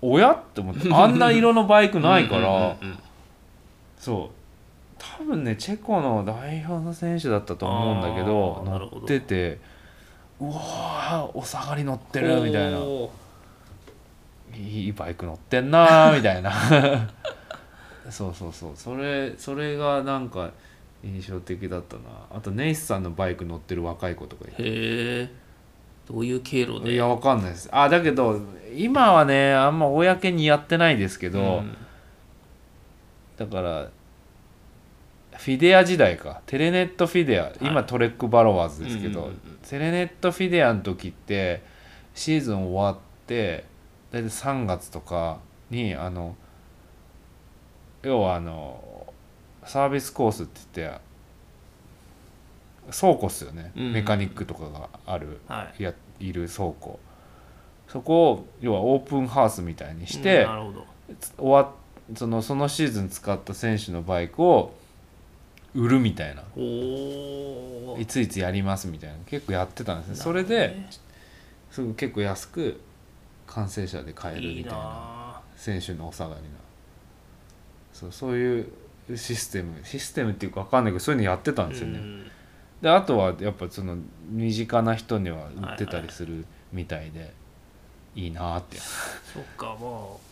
[0.03, 0.33] おや？
[0.33, 2.77] って思ってあんな色のバイクないから。
[3.99, 4.40] そう
[5.19, 9.59] 多分ねチェコの代表の選手だったと思うんだけど乗ってて
[10.41, 12.79] うわーお下がり乗ってるみたいな。
[14.53, 16.53] いいバイク乗ってんなー みたいな。
[18.11, 18.73] そうそうそう。
[18.75, 20.51] それそれがなんか
[21.05, 22.03] 印象的だったな。
[22.35, 24.57] あとネイスさんのバイク乗ってる若い子とかいてへ
[25.23, 25.29] え
[26.09, 26.95] どういう経路で？
[26.95, 27.69] いやわかんないです。
[27.73, 28.41] あだけど
[28.75, 31.77] 今はねあんま公にやってないですけど、うん。
[33.37, 33.89] だから
[35.41, 36.43] フィデア時代か。
[36.45, 37.51] テレネットフィデア。
[37.63, 39.59] 今トレックバロワーズですけど、うんうんうん。
[39.67, 41.63] テレネットフィデアの時って
[42.15, 43.65] シーズン終わって
[44.13, 45.39] 大体3月とか
[45.71, 46.37] にあの
[48.03, 49.15] 要はあの
[49.65, 51.01] サービスコースって言って
[52.93, 55.83] 倉庫っすよね、うんうんメカニックとかがあるはい。
[55.83, 57.01] やいる倉庫。
[57.89, 60.75] そこを要はオープンハウスみたいにして、うん
[61.39, 61.69] 終わっ
[62.15, 64.75] そのそのシーズン使った選手のバイクを
[65.75, 66.43] 売るみたいな。
[67.99, 69.17] いついつやりますみたいな。
[69.27, 70.17] 結構やってたんですね。
[70.17, 70.77] それで
[71.71, 72.81] すぐ結構安く
[73.47, 76.49] 完成車で買えるいいみたいなな選手のお下がりな
[77.93, 78.69] そうそういう
[79.17, 79.81] システム。
[79.85, 82.31] システムっていうか分かんないけどそういうのやってたんですよね、うん。
[82.81, 83.97] であとはやっぱその
[84.29, 87.33] 身近な人には売ってたりするみたいで、
[88.15, 88.79] いいなーって。
[88.79, 90.30] そっかまあ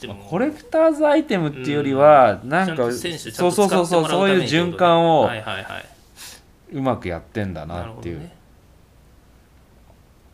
[0.00, 0.14] でも。
[0.14, 5.84] まあコレクターズアイテムっていうよりは、なんかそうそうそうそうそういう循環をはいはいはい。
[6.72, 8.34] うまくやってんだななっていう、ね。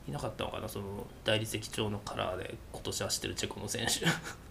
[0.08, 4.06] いなかったのかなその大理石調のカラーで今年走ってるチェコの選手。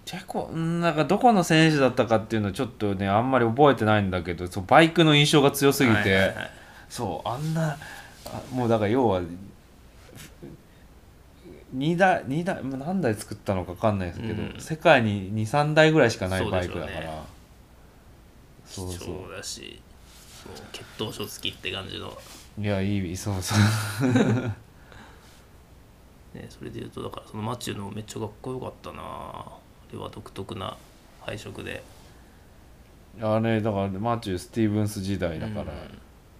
[0.05, 6.51] チェコうんなんかどこの選手だったかっていうのはちょっとねあんまり覚えてないんだけどそうバイクの印象が強すぎて、はいはいはい。
[6.89, 7.77] そうあんな
[8.25, 9.21] あもうだから要は
[11.75, 14.55] 2台2台まあ何台作ったのか分かんないですけど、うん。
[14.59, 17.05] 世界に23台ぐらいしかないバイクだかそうでしょうね。
[17.05, 17.23] ら。
[18.65, 19.25] そう,、貴そう。
[19.25, 19.81] 重だし
[20.71, 22.17] 血統書付きって感じの、
[22.59, 23.59] いやいいそうそう。
[26.33, 29.01] ね、それでいうとだからそのマチューのめっちゃかっこよかったな。
[29.03, 29.59] あ
[29.91, 30.77] れは独特な
[31.21, 31.83] 配色で。
[33.21, 35.69] あれだからマチュー・スティーブンス時代だから、うん。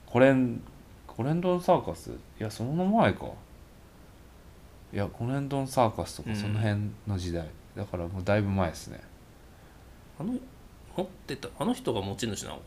[0.06, 0.62] コレン
[1.06, 2.10] コレンドンサーカス？
[2.10, 3.26] いやその前か
[4.94, 6.36] いやコレンドンサーカスとかうん。
[6.36, 9.02] その辺の時代、だからもうだいぶ前ですね。
[10.20, 10.34] あの
[10.96, 12.62] 持ってたあの人が持ち主なのか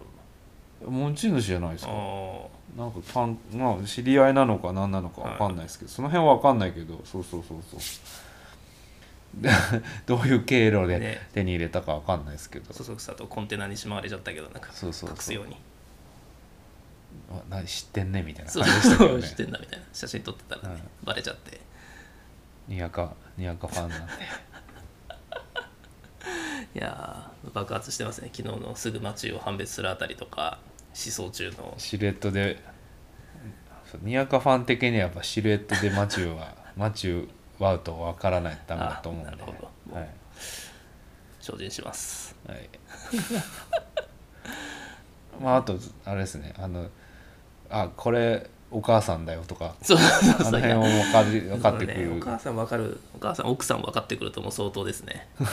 [0.86, 1.98] 持ち主じゃないですなか。
[1.98, 7.80] あなんかパンまあ知り合いなのか何なのか分かんないですけど、その辺は分かんないけどそうそうそうそう。
[9.42, 9.50] で
[10.06, 11.28] どういう経路でね。
[11.32, 15.16] 手に入れたか分かんないですけど、あそそくさとコンテナにしまわれちゃったけどなんかそうそうそう。
[15.16, 15.56] 隠すように。
[17.30, 19.22] あ何知ってんねみたいなそう感じでしたけどね。
[19.22, 19.84] 知ってんだみたいな。
[19.92, 21.60] 写真撮ってたらね、バレちゃって
[22.68, 24.12] にやかにやかファンなんで。
[26.74, 28.30] いやー爆発してますね。
[28.34, 30.58] 昨日のすぐ街を判別するあたりとか
[30.88, 31.74] 思想中の。
[31.78, 32.62] シルエットで
[34.02, 39.28] にわかファン的にはやっぱシルエットでマチューはマチューワウとわからないとダメだと思うんで。
[39.28, 39.94] あなるほど。
[39.94, 40.08] はい。
[41.40, 42.34] 精進します。
[42.46, 42.68] はい。
[45.40, 46.54] まああとあれですね。
[46.58, 46.88] あの
[47.70, 50.10] あこれお母さんだよとかそうそうあ
[50.44, 50.52] そう。
[50.52, 52.16] の辺を分かり分かってくそうねる。
[52.16, 53.00] お母さん分かる。
[53.14, 55.28] お母さん奥さん分かってくるともう相当ですね。
[55.40, 55.46] うん。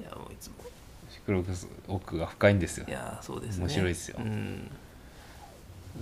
[0.00, 0.54] いやもういつも。
[1.10, 2.86] シクロクス奥が深いんですよ。
[2.88, 3.64] いやそうですね。
[3.64, 4.16] 面白いですよ。
[4.18, 4.70] うん。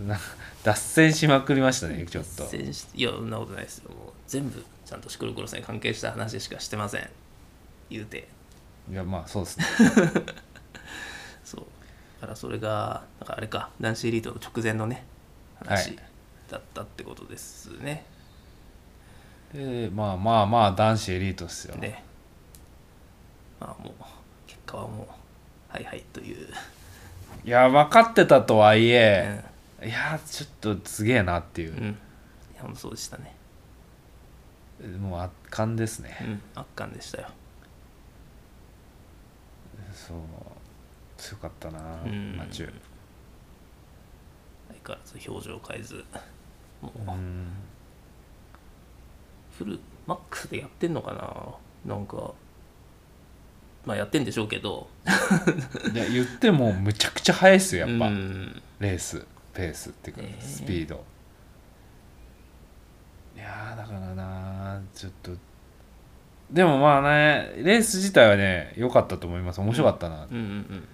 [0.07, 0.19] な
[0.63, 2.45] 脱線しまくりましたねちょっと。
[2.55, 3.91] いやそんなことないですよ。
[3.91, 7.09] もう全部ちゃんとシクロクロスに関係した話しかしてません。
[7.91, 8.29] 言うて。
[8.91, 9.67] いやまあそうですね
[12.21, 15.05] からそれがなんかあれか男子エリートの直前のね
[15.59, 15.99] 話はい
[16.51, 18.07] だったってことですね、
[19.53, 21.77] でまあまあまあ男子エリートですよ。
[21.77, 22.03] で
[23.61, 23.93] まあもう
[24.47, 25.07] 結果はもう
[25.69, 26.49] はいはいという、
[27.45, 29.45] いや分かってたとはいうえ
[29.85, 31.77] ん、いやちょっとすげえなっていう。
[31.77, 31.87] うん、い
[32.57, 33.35] やほんとそうでしたね。
[34.99, 36.17] もう圧巻ですね。
[36.23, 37.29] うん圧巻でしたよ。
[39.93, 40.17] そう
[41.19, 42.37] 強かったなうん。
[42.39, 42.73] マチュー
[44.69, 46.05] 相変わらず表情変えず。
[46.81, 47.11] もう。
[47.11, 47.47] うん。
[49.59, 51.13] フルマックスでやってんのか
[51.85, 51.95] な？
[51.95, 52.33] なんか。
[53.85, 54.89] まあやってんでしょうけど。
[55.93, 58.63] いや言ってもむちゃくちゃ速いっすよやっぱ、うん。
[58.81, 59.27] レース。
[59.55, 61.05] ペースっていうかスピード、
[63.35, 65.33] いやーだからなちょっと。
[66.49, 69.61] でもまあねレース自体はね良かったと思います。
[69.61, 70.37] 面白かったな、うん。
[70.37, 70.89] うん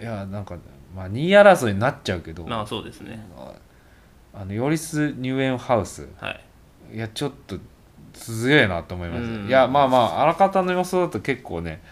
[0.00, 0.56] いやなんか
[0.94, 3.26] まあ2位争いになっちゃうけど、うんまあそうですね。
[4.34, 6.08] あのヨリス・ニューエンハウス。
[6.18, 6.96] はい。
[6.96, 7.56] いやちょっと
[8.14, 9.46] すげえなと思います、うん。
[9.46, 11.82] いやまあまああらかたの予想だと結構ね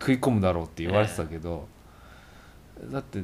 [0.00, 1.68] 食い込むだろうって言われてたけど、
[2.90, 3.22] だって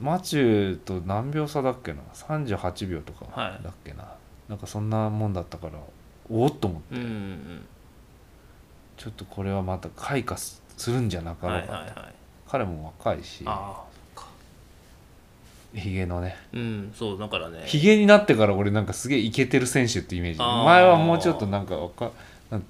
[0.00, 3.62] マチューと何秒差だっけな？38秒とかはい。
[3.62, 4.14] だっけな、
[4.48, 5.72] なんかそんなもんだったから
[6.30, 6.96] おおっと思って。
[6.96, 7.66] うんうん
[8.96, 12.14] ちょっとこれはまた開花すするんじゃなうんかろうか、はいはいはい
[12.48, 13.84] 彼も若いしああ
[14.16, 14.30] そっか。
[15.74, 16.36] ヒゲのね。
[16.52, 17.62] うんそうだからね。
[17.66, 20.38] ヒゲになってから俺なんかすげえイケてる選手ってイメージ。
[20.38, 22.10] 前はもうちょっとなんかわか
[22.50, 22.64] なん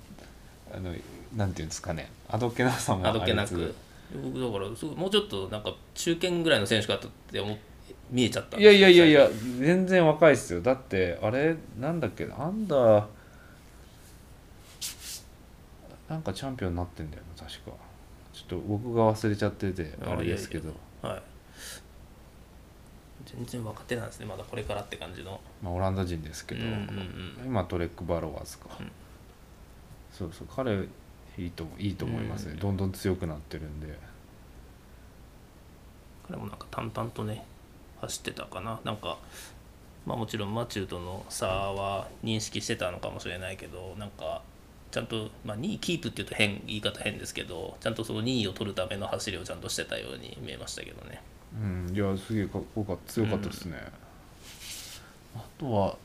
[0.74, 0.94] あの
[1.36, 2.10] なんていうんですかね。
[2.28, 3.74] あどけなさもあどけなく。
[4.22, 6.98] 僕だからすごいもうちょっとなんか中堅ぐらいの選手かっ
[7.30, 7.56] て思っ
[8.10, 9.28] 見えちゃったんいやいやいやいやや
[9.60, 10.60] 全然若いですよ。
[10.60, 13.04] だってあれなんだっけアンダー
[16.08, 17.70] なんかチャンピオンになってんだよな確か。
[17.70, 20.72] ちょっと僕が忘れちゃっててああれですけど。
[21.02, 21.22] はい。
[23.26, 25.40] 全然若手なんですねまだこれからって感じの。
[25.62, 26.76] まあ、オランダ人ですけど、うんうん
[27.40, 27.46] うん。
[27.46, 28.90] 今トレック・バロワーズか、うん。
[30.12, 30.88] そうそう彼
[31.36, 32.58] いいといいと思いますね、うん。
[32.58, 33.98] どんどん強くなってるんで。
[36.26, 37.44] 彼もなんか淡々とね
[38.00, 38.80] 走ってたかな。
[38.84, 39.18] なんか
[40.06, 44.42] まあもちろんマチューとの差は認識してたのかもしれないけどなんか
[44.90, 51.20] ちゃんと、まあ、2位キープっていうと変言い方変ですけどちゃんとその2位を取るための走りをちゃんとしてたように見えましたけどね。
[51.54, 53.76] うんいやすげえかっこよかった強かったですね、
[55.34, 55.96] あとは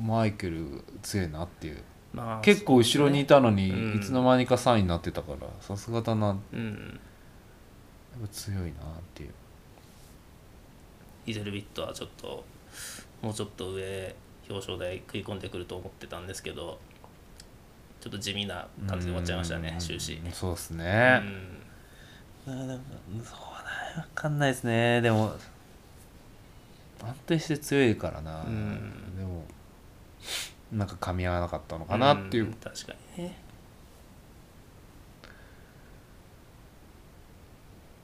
[0.00, 1.82] マイケル強いなっていう。
[2.12, 3.96] まあ結構後ろにいたのに、うん。
[3.96, 6.28] いつの間にか3位になってたからさすがだな。
[6.28, 7.00] やっうん
[8.22, 8.72] ぱ強いなっ
[9.14, 9.30] ていう。
[11.26, 12.44] イゼルビットはちょっと
[13.20, 14.14] もうちょっと上
[14.48, 16.78] 表彰台食い込んでくると思ってたんですけど
[18.06, 19.80] ちょっと地味な感じで終わっちゃいましたねうん。
[19.80, 20.20] 終始。
[20.32, 20.88] そうですうね、ん
[22.46, 23.24] あなんかそうね
[23.96, 25.00] 分かんないですね。
[25.00, 25.34] でも
[27.02, 29.16] 安定して強いからな、うん。
[29.18, 29.44] でも
[30.70, 33.36] なんか噛み合わなかったのかなっていう、ん確かにね。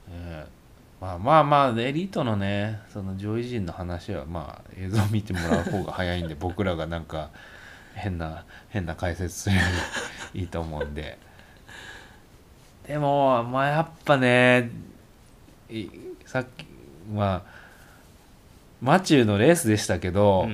[0.09, 0.51] ええ。
[0.99, 7.29] まあまあまあエリートのねその上位陣の話はまあ映像見てもらう方が早いんで僕らがなんか
[7.93, 9.61] 変な変な解説するよ
[10.33, 11.17] りいいと思うんで。
[12.87, 14.69] でもまあやっぱね
[15.69, 15.87] い
[16.25, 16.65] さっき
[17.13, 17.53] まあ
[18.81, 20.49] マチューのレースでしたけど、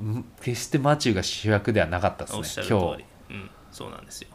[0.00, 0.18] うん。
[0.18, 3.04] ん決してマチューが主役ではなかったですね今通り。
[3.30, 4.28] うんそうなんですよ。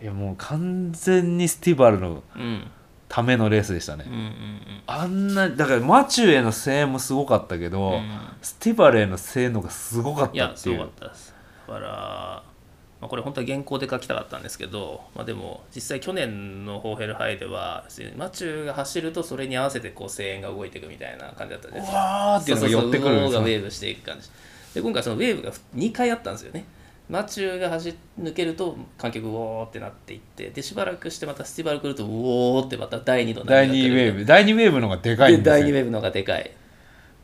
[0.00, 2.70] 日いやもう完全にスティバルのうん
[3.08, 7.94] ためのレースでしたね、うんうんあんなだからマチューへの声援もすごかったけど、うん。
[7.94, 11.34] うんスティバルへの声援の方がすごかっいやすごかたっていうったです。
[11.66, 17.84] だから、まあ、これ本当は原稿で書きたかったんですけど、まあ、でも実際去年のホーヘルハイでは
[18.16, 21.98] マチューが走るとそれに合わせてこう声援が動いていくみたいな感じだったじゃないですか。
[21.98, 24.28] わーっていうのが寄ってくるんですよそうそうそうウォーがウェーブしていく感じ。
[24.74, 26.64] で今回そのウェーブが2回あったんですよね
[27.08, 33.94] マチューが走抜けると観客ウォーってなっていってでしばらくしてまたスティバル来るとウォーってまた第2の第来る。
[33.94, 34.24] 2ウェーブ。
[34.26, 36.50] 第2ウェーブの方がでかいんで第2ウェーブの方がでかい。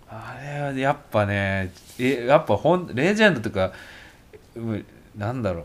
[0.09, 3.72] あれはやっぱねえやっぱほんレジェンドとか
[4.57, 4.85] う
[5.18, 5.62] なんだろ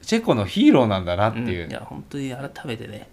[0.00, 3.08] うチェコのヒーローなんだなっていう、うんいや本当に改めてね。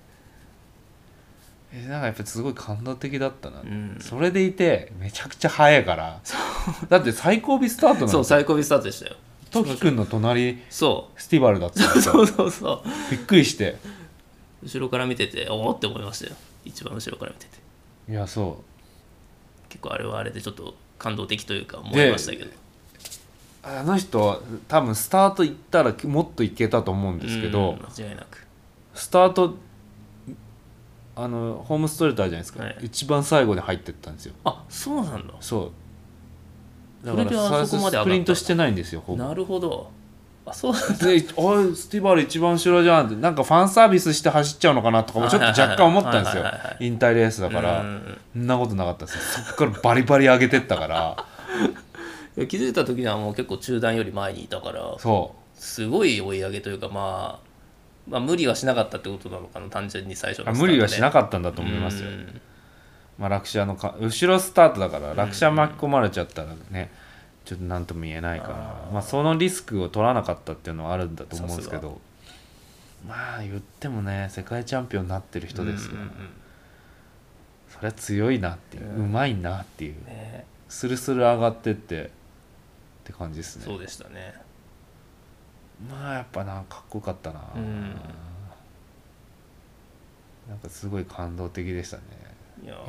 [1.74, 3.98] えなんかやっぱすごい感動的だったな、ん。
[4.00, 6.20] それでいてめちゃくちゃ速いから。
[6.90, 9.16] だって最後尾スタートなんそう最高尾スタートでしたよ
[9.52, 11.82] トキ君の隣そスティバルだった。
[12.02, 13.12] そうそうそう。
[13.12, 13.78] びっくりして。
[14.64, 16.36] 後ろから見てておおって思いましたよ。
[16.64, 17.60] 一番後ろから見てて。
[18.10, 18.64] いやそ
[19.70, 22.46] 結構あれはあれでちょっと感動的というか思いましたけど。
[22.46, 22.50] う
[23.64, 28.48] あの人多分スタート行ったらもっといけたと思うんですけど、うん間違いなく。
[28.94, 29.56] スタート
[31.16, 32.78] あのホームストレートあるじゃないですか、はい。
[32.84, 34.34] 一番最後に入ってったんですよ。
[34.46, 35.34] あそうなんだ。
[35.42, 35.72] そう
[37.04, 38.04] だそれであそこまで上がったんだ。
[38.04, 39.24] スプリントしてないんですよほぼ。
[39.24, 39.90] なるほど。
[40.46, 41.06] あそうなんだ。
[41.06, 43.16] で「おいスティバル一番後ろじゃん」って。
[43.16, 46.44] なんかファンサービスして走っちゃうのかなとかもちょっと若干思ったんですよ。
[46.80, 47.82] 引退レースだから。
[47.82, 48.18] うん。
[48.34, 49.44] そんなことなかったですよ。
[49.46, 51.26] そっからバリバリ上げてったから。
[52.48, 54.82] 気づいた時にはもう結構中段より前にいたから。
[54.98, 57.52] そすごい追い上げというか、まあ、
[58.10, 62.10] まあ無理はしなかったってことなのかな単純に最初うあ無理はしなっかったんだと思いますよ。
[62.10, 62.42] うん
[63.18, 66.92] まあ、落車のか後ろスタートだから落車巻き込まれちゃったらね
[67.46, 72.00] ちょっと何とも言えないからまあ、そのリスクを取らなかったっていうのはあるんだと思うんですけど
[73.08, 76.12] まあ言ってもね世界チャンピオンになってる人ですよ、うんうんうん。
[77.70, 80.46] それは強いなっていう、うまいなっていうね。
[80.70, 82.10] スルスル上がってってっ
[83.06, 83.66] て感じですね。
[83.66, 84.36] そうでしたね。
[85.90, 87.96] まあやっぱなかっこよかったな、うん。
[90.48, 92.04] なんかすごい感動的でしたね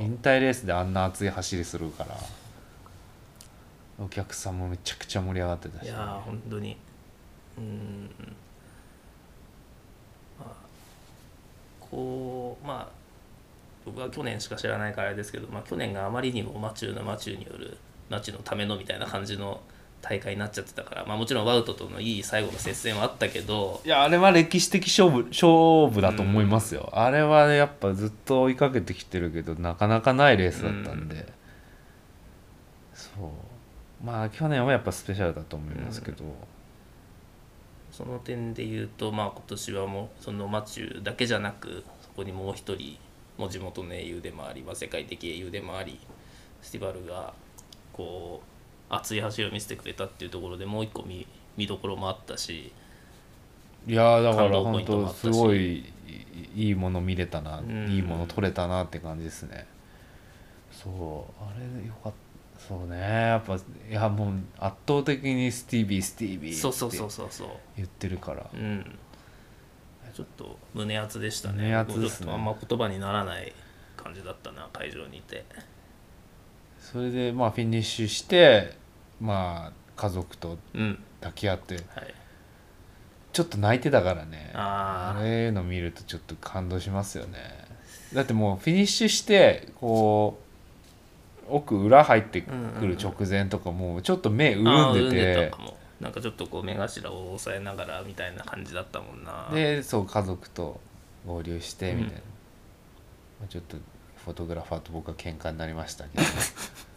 [0.00, 2.16] 引退レースであんな熱い走りするから
[3.98, 6.76] お客さんもめちゃくちゃ盛り上がってたし、いやー本当に。
[7.58, 8.10] うん。
[10.38, 10.54] まあ
[11.80, 12.88] こうまあ
[13.84, 17.76] 僕は去年しか知らないからあれですけど、まあ、去年があまりにもマチューのマチューによる
[18.08, 19.60] マチューのためのみたいな感じの
[20.02, 31.32] 大会になっちゃってたから、まあ、もちろんワウトとのいい最後の接戦はあったけどいやあれは歴史的勝負勝負だと思いますよ、あれはやっぱずっと追いかけてきてるけどなかなかないレースだったんで、
[32.92, 34.04] そう。
[34.04, 36.24] まあ去年はやっぱスペシャルだと思いますけど、
[37.92, 42.98] その点で言うと、まあ、今年はもうそのマチューだけじゃなくそこにもう一人
[43.38, 46.00] もう地元の英雄でもあり、まあ、世界的英雄でもあり
[46.62, 47.34] スティバルが
[47.92, 48.51] こう
[48.92, 51.26] 熱い走りを見せてくれたっていうところでもう一個見
[51.56, 52.72] 見どころもあったし
[53.86, 55.92] いやーだから本当すごいい
[56.54, 57.88] いいもの見れたな、ん。
[57.88, 59.66] いいもの取れたなって感じですね。
[60.70, 60.88] そ
[61.40, 62.22] うあれよかった。
[62.68, 63.58] そうねやっぱい
[63.90, 67.48] やもう圧倒的にスティービースティービーそうそうそうってそうそう。
[67.76, 68.46] 言ってるから。
[68.52, 68.98] うん。
[70.14, 71.64] ちょっと胸熱でしたね。
[71.64, 72.32] 胸熱ですね。
[72.32, 73.52] あんま言葉にならない
[73.96, 75.44] 感じだったな会場にいて。
[76.78, 78.76] それでまあフィニッシュして
[79.22, 80.98] まあ家族とうん。
[81.20, 82.14] 抱き合ってはい。
[83.32, 84.50] ちょっと泣いてたからね。
[84.54, 85.20] あー。
[85.20, 87.38] あれの見るとちょっと感動しますよね。
[88.12, 90.38] だってもうフィニッシュしてこ
[91.48, 92.50] う奥裏入ってく
[92.84, 95.76] る直前とかもうちょっと目潤んで潤んでてたかも。
[96.00, 99.48] なんかちょっとこう目頭を押さえながらみたいな感じだったもんな。
[99.52, 100.80] でそう家族と
[101.24, 102.18] 合流してみたいな、うん。
[102.18, 102.20] ま
[103.44, 103.76] あちょっと
[104.24, 106.24] フォトグラファーと僕は喧嘩になりましたけど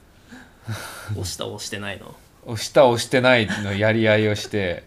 [1.11, 2.15] 押した押してないの？
[2.45, 4.83] 押した押してないのやり合いをして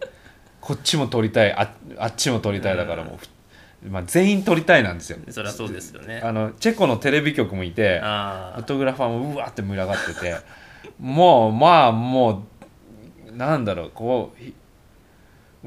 [0.60, 5.18] こっちも撮りたいああっちも撮りたいだからもうふ、まあ、全員撮りたいなんですよ。
[5.30, 6.20] そりゃそうですよね。
[6.22, 10.36] あのチェコのテレビ局もいてあフォトグラファーもうわーって群がってて
[11.00, 12.44] もうまあも
[13.28, 14.54] うなんだろうこうひ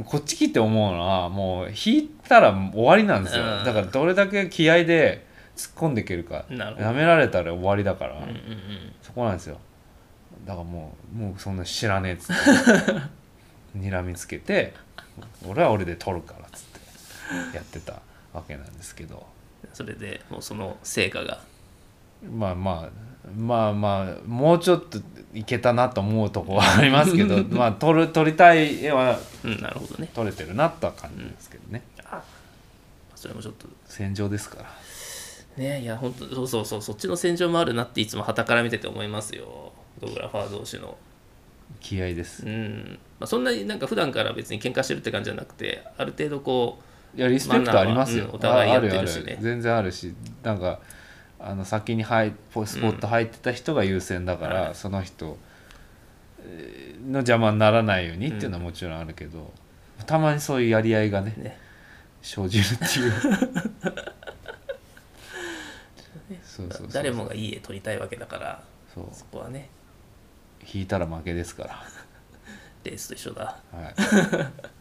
[0.06, 3.44] こっち来て思うのはもう引いたら終わりなんですよ。
[3.44, 3.64] うん。
[3.66, 5.26] だからどれだけ気合で
[5.58, 8.38] 突っ込んでいけるかなめられたら終わりだから、あうんうんうん。
[9.02, 9.58] そこなんですよ
[10.52, 12.34] だからもうもうそんな知らねえっつって。
[13.80, 14.74] 睨みつけて
[15.48, 18.02] 俺は俺で撮るからっつってやってた
[18.34, 19.26] わけなんですけど。
[19.74, 21.40] それでもうその成果が。
[22.30, 22.90] まあま
[23.26, 25.00] あまあまあもうちょっと
[25.34, 30.10] いけたなと思うとこはありますけど まあ撮る撮りたい絵はうんなるほどね。
[30.14, 31.82] 撮れてるなとは感じですけどね、
[33.16, 33.68] それもちょっと。
[33.86, 34.70] 戦場ですから。
[35.58, 39.71] ねいや本当そうそうそうそっちの戦場もあるなっていつも傍から見てて思いますよ
[40.02, 40.98] フォトグラファー同士の。
[41.80, 42.46] 気合です。
[42.46, 46.80] うん、まあ、そんなになんか普段から別に喧嘩してるって感じじゃなくてある程度こ
[47.16, 49.38] ういやリスペクトありますよ、うんお互いやってるしね。
[49.40, 50.80] あ全然あるしなんか
[51.40, 54.76] あの先に入スポット入ってた人が優先だから、はい。
[54.76, 55.38] その人
[56.44, 59.52] えーの邪魔にならないようにっていうのはもちろんあるけど、
[60.06, 61.58] たまにそういうやり合いがねね。
[62.22, 63.12] 生じるっていう。
[66.44, 69.70] そうそう誰もがいい絵撮りたいわけだからそこはね
[70.74, 71.84] 引いたら負けですから。
[72.84, 73.44] レースと一緒だ。
[73.72, 73.96] はい。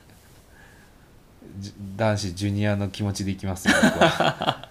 [1.58, 4.68] じ男子ジュニアの気持ちでいきますよ僕は。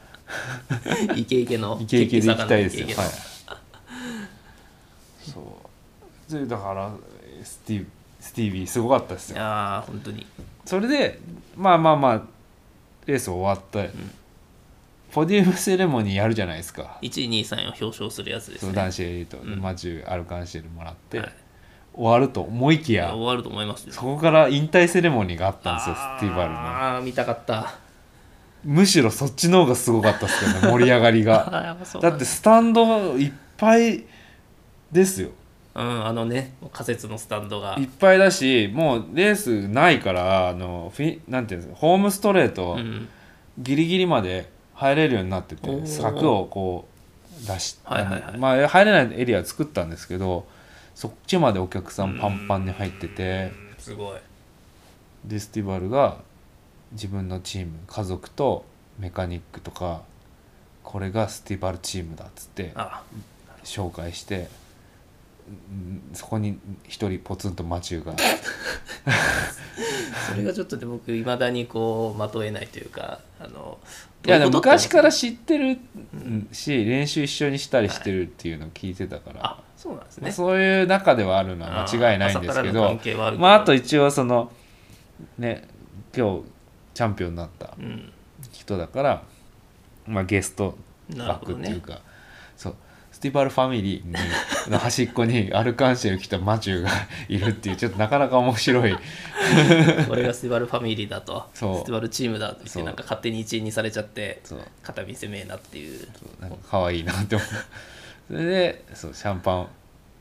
[1.16, 2.88] イケイケのイケイケでいきたいですよ。
[2.88, 3.08] はい。
[5.32, 5.60] そ
[6.30, 6.34] う。
[6.34, 6.92] でだから
[7.44, 7.86] スティ
[8.20, 10.26] スティービーすごかったですいよやー本当に。
[10.66, 11.20] それで
[11.56, 12.22] まあまあまあ
[13.06, 13.90] レース終わって、
[15.12, 18.74] ポディウムセレモニーやるじゃないですか、1位2位3位を表彰するやつですね。
[18.74, 21.34] 男子エリート、んマチューアルカンシェルもらって、はい
[22.00, 23.92] 終わると思いきや終わると思いますよ。
[23.92, 26.58] そこから引退セレモニーがあったんですよスティーバルの。
[26.58, 27.74] ああ見たかった。
[28.64, 31.76] むしろそっちの方がすごかったですけどね 盛り上がりが。
[32.02, 32.10] だ。
[32.10, 34.06] ってスタンドいっぱい
[34.92, 35.32] ですよ。
[35.76, 37.76] うんあのね仮設のスタンドが。
[37.78, 43.10] いっぱいだしもうレースないからあのフィなんていうんですかホームストレート、うん。
[43.58, 44.50] ギリギリまで
[44.80, 46.88] 入れるようになってて柵をこ
[47.44, 48.38] う出し、はいはいはい。
[48.38, 50.48] まあ入れないエリア作ったんですけど
[50.96, 54.20] そっちまでお客さんパンパンに入っててうんすごい。
[55.26, 56.20] でスティバルが
[56.94, 58.64] 自分のチーム家族と
[59.00, 60.04] メカニックとか
[60.82, 63.04] これがスティバルチームだっつってあ。
[63.66, 64.48] 紹介して
[65.50, 66.58] うんそこに
[66.88, 68.14] 一人ポツンとマチューが。
[70.30, 73.80] それがちょっとで僕いまだにこうまとえないというかあの
[74.26, 75.78] いやでも昔からら知ってる
[76.52, 80.32] し練習一緒にしたりしてるっていうのを聞いてたから、あそうなんですね。
[80.32, 83.00] そういう中ではあるのは間違いないんですけど
[83.38, 84.52] まああと一応その
[85.38, 85.68] ね
[86.16, 86.44] 今日
[86.94, 88.12] チャンピオンになったうん。
[88.52, 89.24] 人だから、
[90.06, 90.78] まあ、ゲスト
[91.18, 92.02] 枠っていうか、
[93.20, 94.14] スティバルファミリーに
[94.72, 96.90] の端っこにアルカンシェル来たマチューが
[97.28, 98.96] いるっていうちょっとなかなか面白い。
[100.08, 101.78] これがスティバルファミリーだとそう。
[101.80, 104.60] スティバルチームだって言ってなんか勝手に一員にされちゃってそう。
[104.82, 106.08] 肩見せめえなっていう。
[106.40, 107.48] なんか可愛いなって思う。
[108.30, 109.68] それでそうシャンパン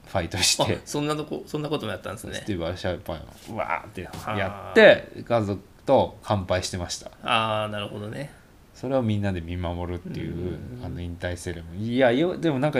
[0.07, 7.13] ファイトしあてそんなとこそんなこともやったんですスねティバルシャンパンをうわーってやって家族と乾杯してました。
[7.23, 8.33] ああなるほどね
[8.79, 11.95] それをみんなで見守るっていうあの引退セレモニー。
[11.95, 12.79] いやよでもなんか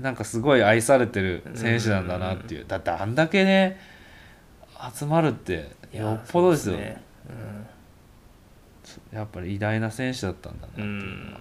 [0.00, 2.64] なんかすごい愛されてる選手なんだなっていう。
[2.66, 3.78] だってあんだけね
[4.96, 6.78] 集まるってよっぽどですよ。
[6.78, 7.02] ね。
[9.12, 11.40] やっぱり偉大な選手だったんだなってういうんのは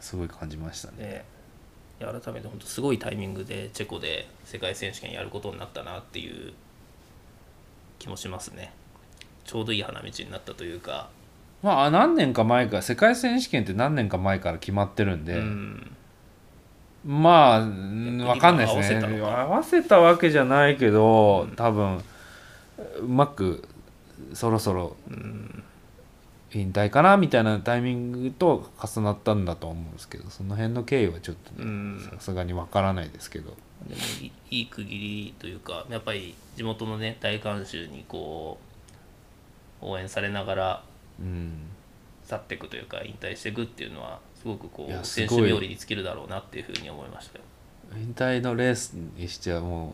[0.00, 0.96] すごい感じましたね。
[0.98, 1.24] ね。
[2.00, 6.54] 改めて本当すごいタイミングでチェコで世界選手権やることになったなっていう
[8.00, 8.72] 気もしますね。
[9.44, 11.08] ちょうどいい花道になったというか、
[11.64, 15.96] まあ何年か前から世界選手権って何年か前から決まってるんで、うん。
[17.06, 19.00] まあうんわかんないですね。
[19.00, 22.04] 合わせたわせたわけじゃないけど多分
[23.00, 23.66] うまく
[24.34, 24.94] そろそろ
[26.52, 31.52] 引退かなみたいなタイミングと重なったんだと思うんですけどその辺の経緯はちょっと
[32.14, 33.56] さすがにわからないですけど。
[33.88, 34.00] でも
[34.50, 38.58] いい区切りというかやっぱり地元のね大観衆にこ
[39.82, 40.93] う応援されながらうん
[42.26, 45.28] 去っていくというか引退していくっていうのはすごくこいやうすごい。
[45.28, 47.44] 選手冥利に尽きるだろうなっていうふうに思いましたよ。
[47.96, 49.92] 引退のレースにしてはもう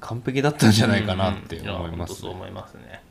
[0.00, 3.02] 完璧だったんじゃないかなって思いうんうんやますね本当そう思いますね。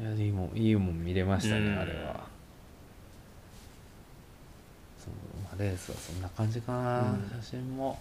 [0.00, 1.78] いやいいもんいいもん見れましたねうん。
[1.78, 2.20] あれは。
[4.98, 7.30] そう、まあ、レースはそんな感じかな、うん。
[7.42, 7.98] 写真も。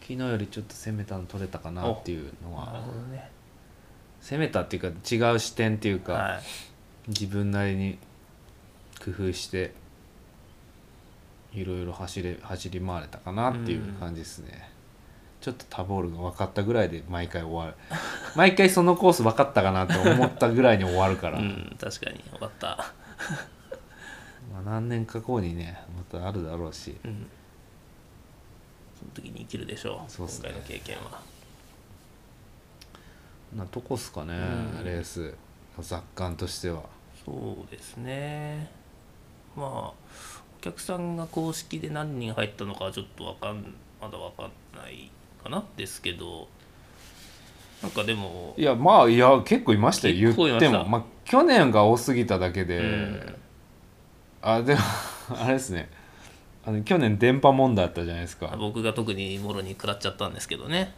[0.00, 3.30] 昨日よりちょっと攻めたの撮れたかなっていうのなるはほどね。
[4.20, 6.42] 攻めたっていうか違う視点っていうか、はい。
[7.08, 7.98] 自分なりに
[9.04, 9.72] 工夫して
[11.52, 14.70] いろいろ走れ走り回れたかなっていう感じですね、
[15.40, 17.74] ちょっとタボールが分かったぐらいで毎回終わる
[18.36, 22.68] 毎回そのコース分かったかなって思ったぐらいに終わるから、うん確かに分かった。
[24.52, 27.26] まあ、何年か後にねまたあるだろうしうん。
[28.98, 30.10] その時に生きるでしょう。
[30.10, 31.20] そうね今回の経験は。
[33.56, 35.32] なとこっすかね、うんレースの
[35.80, 36.82] 雑感としては。
[37.24, 37.32] そ
[37.66, 38.70] うですね。
[39.56, 39.94] まあお
[40.60, 45.10] 客さんが公式で何人入ったのかはちょっとわかんまだわかんない
[45.42, 46.48] かなですけど、
[47.82, 50.84] なんかでもいやまあいや結構いましたよ言っても。
[50.86, 53.36] まあ去年が多すぎただけで、うん。
[54.42, 54.80] あでも
[55.30, 55.88] あれですね。
[56.64, 58.54] あの去年電波問題あったじゃないですか。
[58.58, 60.94] 僕が特にもろに食らっちゃったんですけどね。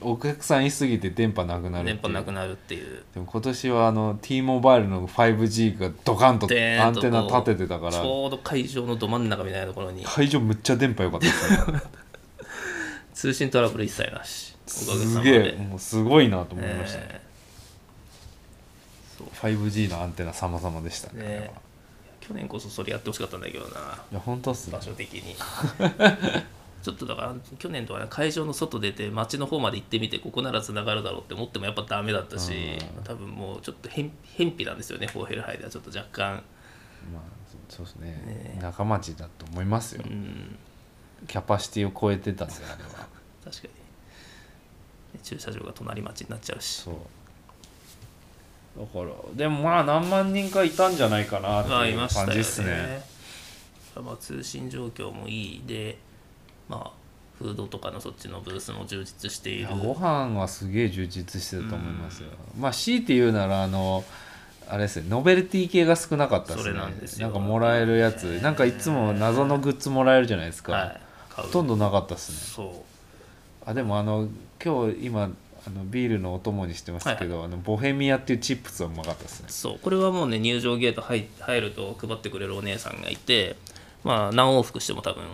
[0.00, 3.02] お客さんいすぎて電波なくなる電波なくなるっていう。
[3.14, 7.92] でも今年はあの T モバイルの 5G がドカンとアンテナ立ててたから。
[7.92, 10.04] ちょうど会場のど真ん中みたいなところに。
[10.04, 11.80] 会場むっちゃ電波良かったですね。
[13.14, 14.52] 通信トラブル一切なし。
[14.66, 17.20] すげえもうすごいなと思いましたね、え
[19.42, 21.50] 5G のアンテナ様々でしたねーね
[22.20, 23.98] 去年こそそれやってほしかったんだけどな。
[24.12, 24.76] いや本当っすね。
[24.76, 25.34] 場所的に
[26.82, 33.04] ちょっとだから去年とはね会場の外出て街の方まで行ってみてここならつながるだろうって思ってもやっぱダメだったしうん。
[33.04, 36.42] 多分もうちょっと偏偏僻なんですよねフォーヘルハイではちょっと若干。
[37.12, 37.22] まあ
[37.68, 38.10] そうですね。
[38.26, 38.58] ね。
[38.60, 40.56] 仲間町だと思いますよ、うん。
[41.26, 43.06] キャパシティを超えてたんであれは。
[43.44, 43.68] 確か
[45.14, 45.20] に。
[45.22, 46.82] 駐車場が隣町になっちゃうし。
[46.82, 46.94] そう。
[48.80, 52.32] だからでもまあ何万人かいたんじゃないかなってまあいいうましたよね。
[52.32, 53.12] 感じっすね。
[54.00, 55.98] まあ、通信状況もいいで
[56.72, 56.90] まあ
[57.38, 59.68] フードとかのそっちのブースも充実している。
[59.68, 64.04] ご飯はすげえ充実してると思いますよ、まあ強いて言うならあの
[64.68, 66.78] あれですねノベルティ系が少なかったですね。
[66.78, 67.30] なんですよ。
[67.30, 71.00] かもらえるやつ、なんかいつも謎のグッズもらえるじゃないですか、はい。
[71.30, 72.36] ほとんどなかったですね。
[72.38, 72.84] そ
[73.66, 74.28] あでもあの
[74.64, 75.30] 今日今
[75.66, 79.46] あのビールのお供にしてますけど、あのボヘミアっていうチップスはうまかったですね。
[79.48, 79.78] うそう。
[79.80, 83.56] これはもうね入場ゲート入入ると配ってくれるお姉さんがいて
[84.04, 85.24] まあ何往復しても多分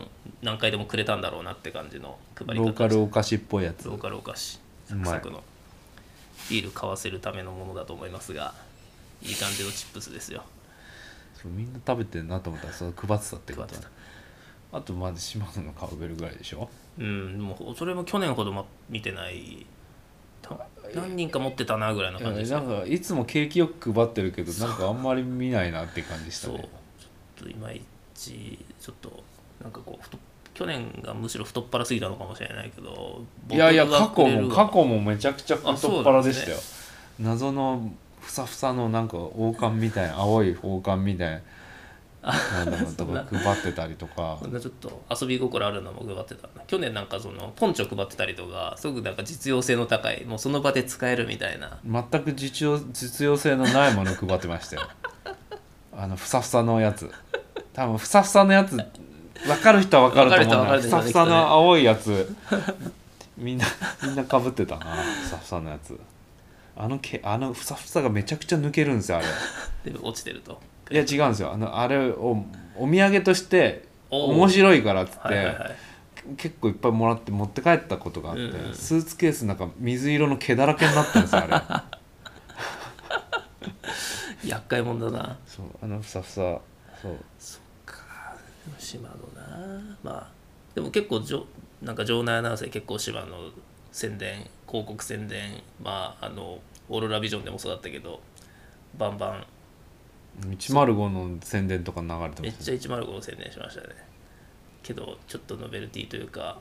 [0.42, 2.66] 何回でもくれたんだろうなって感じの配り方。
[2.66, 3.88] ローカルお菓子っぽいやつ。
[3.88, 4.60] ローカルお菓子。
[4.86, 5.42] サクサクの。
[6.50, 8.54] ビール買わせるためのものだと思いますが
[9.20, 10.44] いい感じのチップスですよ。
[11.34, 13.90] そうみんな食べてるなと思ったらそれ配ってたってこと配ってた。
[14.78, 16.68] あとまず島野のカウベルぐらいでしょ？
[16.98, 19.66] うんもうそれも去年ほどま見てない。
[20.40, 20.56] た
[20.94, 26.56] 何人か持ってたなぐらいの感じでなんかいつも景気よく配ってるけどなんかあんまり見ないなって感じでしたそう。
[26.56, 26.68] ちょね
[27.40, 27.82] っといまい
[28.14, 29.24] ちちょっと
[29.60, 30.16] なんかこう太
[30.58, 36.60] 去年がむしろ太っ腹すぎたのかもしれないけどいやいや過去も過去もめちゃくちゃ太っ腹でしたよ、あ
[37.20, 41.42] 謎のふさふさのなんか王冠みたいな 青い王冠みたい
[42.22, 44.36] ななんだろうとか配ってたりとか。
[44.42, 46.48] ちょっと遊び心あるのも配ってた。
[46.66, 51.78] 去年なんかそのポンチョ配ってたりとかすごくなんか実用性の高いもうその場で使えるみたいな。
[51.86, 54.82] 全く実用実用性のないものを配ってましたよ。
[55.96, 57.08] あのふさふさのやつ。
[57.72, 58.76] 多分ふさふさのやつ
[59.46, 60.80] 分かる人は分かると思う。
[60.80, 62.34] ふさふさの青いやつ。
[63.36, 63.64] みんな
[64.02, 65.98] みんなかぶってたなふさふさのやつ。
[66.76, 69.26] あのけあのふさふさがめちゃくちゃ抜けるんですよあれ。
[69.92, 70.60] で落ちてると。
[70.90, 71.52] いや違うんですよ。
[71.52, 72.44] あのあれを
[72.76, 75.76] お土産として面白いからっつって、はいはいはい。
[76.36, 81.84] 結構いっぱいもらって持って帰ったことがあって、うんうんスーツケースなんか水色の毛だらけになったんですよあ
[84.44, 84.48] れ。
[84.48, 85.38] 厄介者だな。
[85.46, 86.58] そうあのふさふさ
[87.00, 87.16] そう
[88.78, 89.96] 島のな。
[90.02, 90.28] まあ
[90.74, 91.46] でも結構じょ
[91.82, 93.50] なんか場内アナウンスで結構島の
[93.92, 96.58] 宣伝広告宣伝まああの
[96.88, 98.20] オーロラビジョンでもそうだったけど
[98.96, 99.46] バンバン。
[100.40, 103.88] 105の宣伝とか流れてめっますちゃ105の宣伝しましたね。
[104.82, 106.58] けどちょっとノベルティというか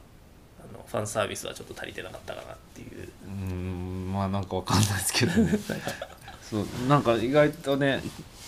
[0.59, 3.07] あのファンサービスはちょっと足りてなかったかなっていう。
[3.25, 5.51] うーんまあなんかわかんないですけどね。
[6.41, 8.01] そうなんか意外とね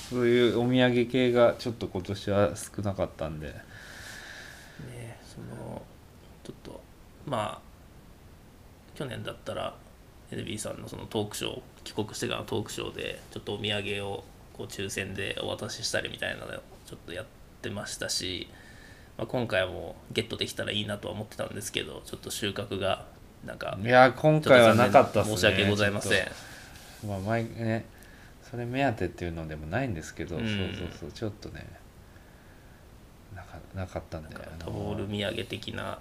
[0.10, 3.48] そういうお土産系がちょっと今年は少なかったんで。
[3.48, 5.82] ねその
[6.44, 6.82] ちょっと
[7.26, 7.70] まあ
[8.96, 9.76] 去年だったら
[10.32, 14.24] NB さんのそのトークショー帰国してからのトークショーでちょっとお土産を
[14.54, 16.50] こう抽選でお渡ししたりみたいなのを
[16.86, 17.26] ちょっとやっ
[17.62, 18.50] てましたし、
[19.18, 23.06] まあ、今回もゲットできたらいいなとは思ってたんですけどちょっと収穫が
[23.46, 25.36] なんかいや今回はなかったっすね。
[25.38, 26.28] 申し訳ございません。
[27.08, 27.86] まあ前ね
[28.50, 30.46] それ目当てっていうのでもないんですけど、うん。
[30.46, 31.68] そうそうそうちょっとね
[33.36, 36.00] なかなかったんであのタボール土産的な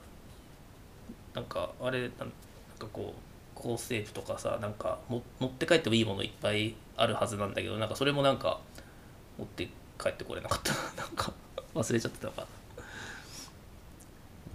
[1.34, 3.20] なんかあれなんかこう
[3.54, 8.60] コーステープとかさなんかも持って帰ってもいいものいっぱいあるはずなんだけどなんかそれもなんか
[9.36, 9.68] 持って
[10.00, 10.72] 帰ってこれなかった。
[11.00, 11.32] なんか
[11.74, 12.46] 忘れちゃってたのかな。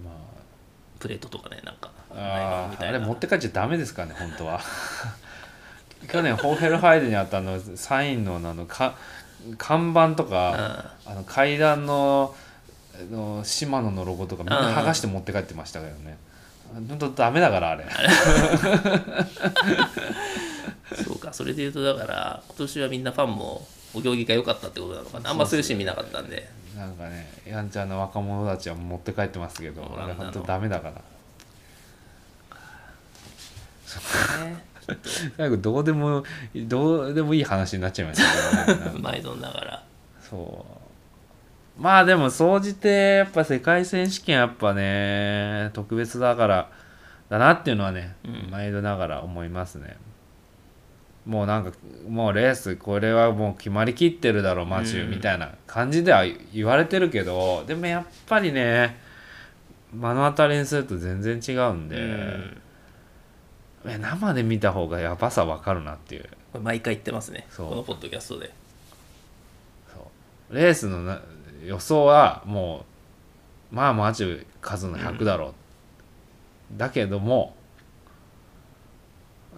[0.09, 0.11] ま
[0.99, 4.61] プレートとかねなんかああれ持って帰っちゃダメですかね本当は
[6.07, 8.95] 去年ホーヘルハイデにあったあのサインのあのか
[9.57, 12.33] 看板とか、あの階段の
[12.95, 16.17] あの島野のロゴとかみんな剥がして持って帰ってましたけどね。
[16.73, 17.85] 本当ダメだからあれ。
[21.03, 25.31] そうかそれで言うとだから今年はみんなファンもお行儀が良かったってことなのかな。
[25.31, 26.49] あんまそういうシーン見なかったんで。
[26.77, 30.93] なんかねやんちゃな若者たちは持って帰ってますけどあれ本当ダメだから。
[34.45, 34.72] ね
[35.37, 36.23] なんかどうでも
[36.55, 38.99] どうでもいい話になっちゃいましたけどね。
[39.01, 39.83] 毎度ながら。
[40.21, 40.65] そ
[41.77, 41.81] う。
[41.81, 46.69] まあでも総じてやっぱ世界選手権やっぱね特別だから
[47.29, 48.51] だなっていうのはね、うん。
[48.51, 49.97] 毎度ながら思いますね。
[51.25, 51.71] もうなんか
[52.07, 55.11] もうレースこれはもう決まりきってるだろうマチューうん。
[55.11, 56.23] みたいな感じでは
[56.53, 58.99] 言われてるけどでもやっぱりね
[59.93, 62.01] 目の当たりにすると全然違うんで、うん。
[62.01, 62.62] え
[63.83, 66.29] 生で見た方がやばさ分かるなっていう。
[66.61, 67.47] 毎回言ってますね。
[67.55, 68.53] このポッドキャストで。
[69.93, 70.07] そ
[70.51, 70.55] う。
[70.55, 71.21] レースのな
[71.65, 72.85] 予想はも
[73.71, 75.55] うまあマジ数の100だろ
[76.75, 77.55] う、だけども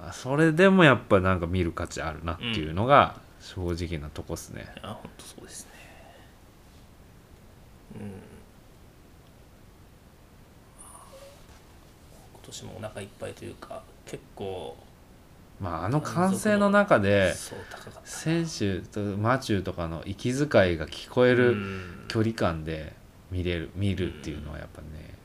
[0.02, 5.72] あそれでもやっぱなんか見る価値あるなっていうのが正直なとこっすね、いや本当そうですね。
[7.96, 8.08] うん。
[8.08, 8.14] 今
[12.44, 14.78] 年もお腹いっぱいというか結構
[15.60, 17.34] まああの歓声の中で
[18.04, 22.06] 選手とマチューとかの息遣いが聞こえうるん。
[22.08, 22.94] 距離感で
[23.32, 25.16] 見れる見るっていうのはやっぱね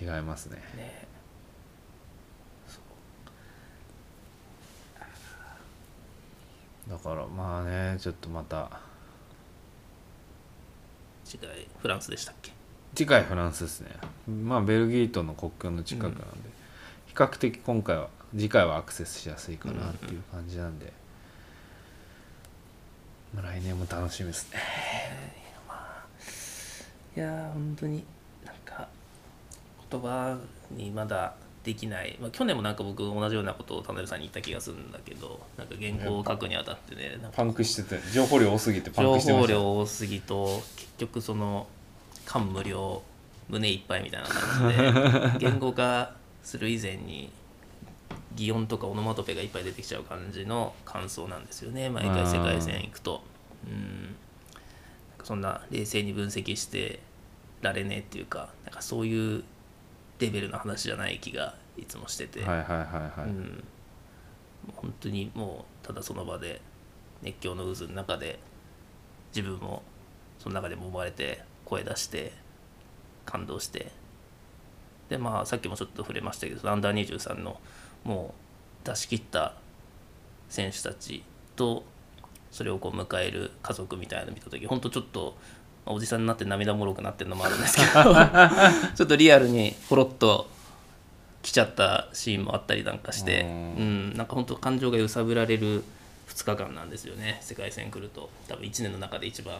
[0.00, 0.56] 違いますね。
[0.76, 1.08] ね。
[6.88, 8.70] だからまあねちょっとまた
[11.26, 12.52] 違いフランスでしたっけ？
[12.94, 13.90] 次回フランスですね。
[14.28, 16.24] まあベルギーとの国境の近くなんで、
[17.14, 20.92] 比較的今回は次回はアクセスしやすいかなっていう感じなんで、
[23.32, 24.58] まあ来年も楽しみですね。
[27.16, 28.04] いやー本当に
[28.44, 28.88] なんか
[29.88, 30.36] 言葉
[30.72, 41.68] にまだできない、まあ、去年もなんか僕同じようなことを田辺さんに言った気がするんだけどなんか原稿を書くにあたってねパンクしてて情報量多すぎてパン情クしてました報量多すぎと結局その
[42.26, 43.00] 感無量
[43.48, 46.10] 胸いっぱいみたいな感じで言語化
[46.44, 47.32] する以前に
[48.36, 51.90] 擬音とかオノマトペがいっぱい出てきちゃう感じの感想なんですよね。
[51.90, 53.22] 毎回世界戦行くと。
[53.66, 54.14] うん。
[55.24, 57.00] そんな冷静に分析して
[57.62, 59.42] られねえっていうかなんかそういう
[60.18, 62.44] レベルの話じゃない気がいつもしてて、
[64.76, 66.60] 本当にもうただその場で
[67.22, 68.38] 熱狂の渦の中で
[69.34, 69.82] 自分も
[70.38, 72.32] その中でも生まれて声出して
[73.24, 73.90] 感動して
[75.08, 77.60] でまあさっきもちょっと触れましたけどアンダー23の
[78.04, 78.34] も
[78.84, 79.54] う出し切った
[80.48, 81.22] 選手たち
[81.56, 81.84] と
[82.50, 85.36] それをこう迎える家族みたいなの見た時本当ちょっと
[85.84, 88.14] まあおじさんになって涙もろくなってるのもあるんですけど
[88.94, 90.48] ちょっとリアルにポロッと
[91.42, 95.84] 来ちゃったシーンもあったりなんかしてううんんなんか本当感情が揺さぶられる
[96.28, 98.30] 2日間なんですよね世界戦来ると。
[98.48, 99.56] 多分1年の中で一番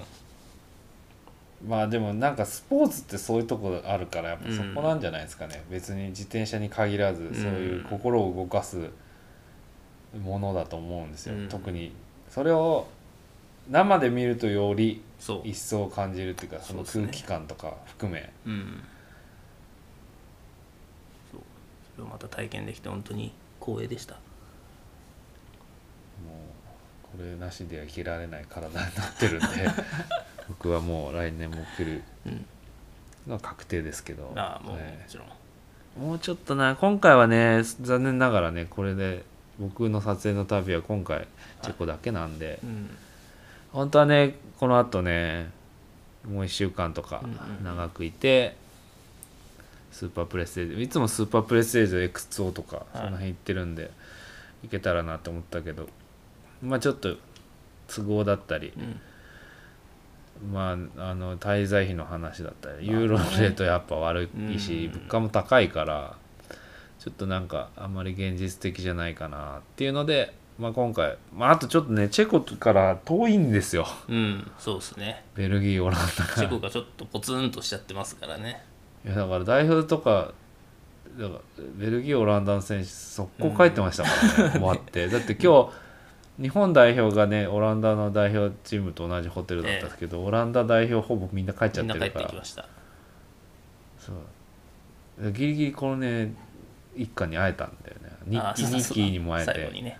[1.66, 8.90] まあでもなんかスポーツってそういうとこあるからやっぱそこなんじゃないですかね、別に自転車に限らずそういう心を動かす
[10.22, 11.48] ものだと思うんですよ、うん。
[11.48, 11.92] 特に。
[12.28, 12.86] それを
[13.70, 15.40] 生で見るとよりそう。
[15.44, 18.30] 一層感じるっていうかその空気感とか含め。
[18.46, 18.82] うん。
[21.32, 21.40] そう。
[21.96, 24.14] それをまた体験できて本当に光栄でした。
[24.14, 24.20] も
[27.14, 28.86] うこれなしでは生きられない体になっ
[29.18, 29.46] てるんで
[30.48, 32.46] 僕はもう来年も来るうん。
[33.26, 34.98] のは確定ですけど、ああもうもはい。
[35.08, 39.24] ちろん、もうちょっとな今回はね残念ながらねこれで
[39.58, 41.26] 僕の撮影の旅は今回
[41.62, 42.90] チェコだけなんで、うん。
[43.72, 45.50] 本当はねこのあとね
[46.28, 47.22] もう1週間とか
[47.62, 48.56] 長くいて、
[49.90, 53.90] スーパープレステージいつもスーパープレステージ XO とかその辺行ってるんで、
[54.62, 55.88] 行けたらなと思ったけど
[56.62, 57.16] まあちょっと
[57.88, 59.00] 都合だったり、うん
[60.52, 64.92] まああの滞在費の話だったりユーロのレートやっぱ悪いし、うん。
[64.92, 66.16] 物価も高いから
[66.98, 73.86] ちょっとなんかあんまり現実的じゃないかなっていうので、まあ、今回、まあ、あとちょっとねチェコから遠いんですよ。
[74.08, 75.24] うん、そうですね。
[75.34, 76.48] ベルギーオランダチから。
[76.48, 78.64] ェコがちょっとポツンとしちゃってますからね。
[79.04, 80.32] いやだから代表とか
[81.18, 81.40] だから
[81.76, 85.08] ベルギーオランダの選手速攻帰ってましたからね、 終わって。
[85.08, 85.83] だって今日
[86.40, 92.24] 日本代表がねオランダの代表チームと同じホテルだったんですけど、オランダ代表ほぼみんな帰っちゃってるから。
[92.24, 92.68] ってきました。
[93.98, 95.32] そう。
[95.32, 96.34] ギリギリこのね
[96.96, 98.10] 一家に会えたんだよね。
[98.26, 99.52] ニッキーニッキーにも会えて。
[99.52, 99.98] 最後にね。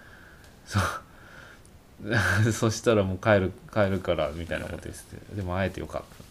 [2.53, 6.25] そ したらもう帰る帰るからみたいなこと言っててでも会えてよかった。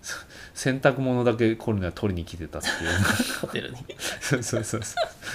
[0.00, 0.16] そ
[0.54, 2.74] 洗濯物だけコルネは取りに来てたっていう。
[3.42, 3.76] ホテルに。
[4.20, 4.94] そうそうそうそ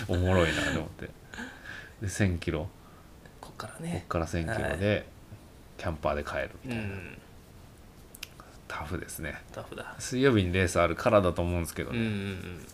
[0.10, 0.16] う。
[0.16, 1.06] おもろいなと思って。
[2.02, 2.62] で1000キロ。
[2.62, 2.83] こっこっ
[3.68, 4.06] からね。
[4.10, 5.06] から1000キロで
[5.78, 7.18] キャンパーで帰るみたいな、うん。
[8.68, 9.42] タフですね。
[9.52, 9.96] タフだ。
[10.00, 12.68] 水曜日にレースあるからだと思うんですけどね、うんうんうん。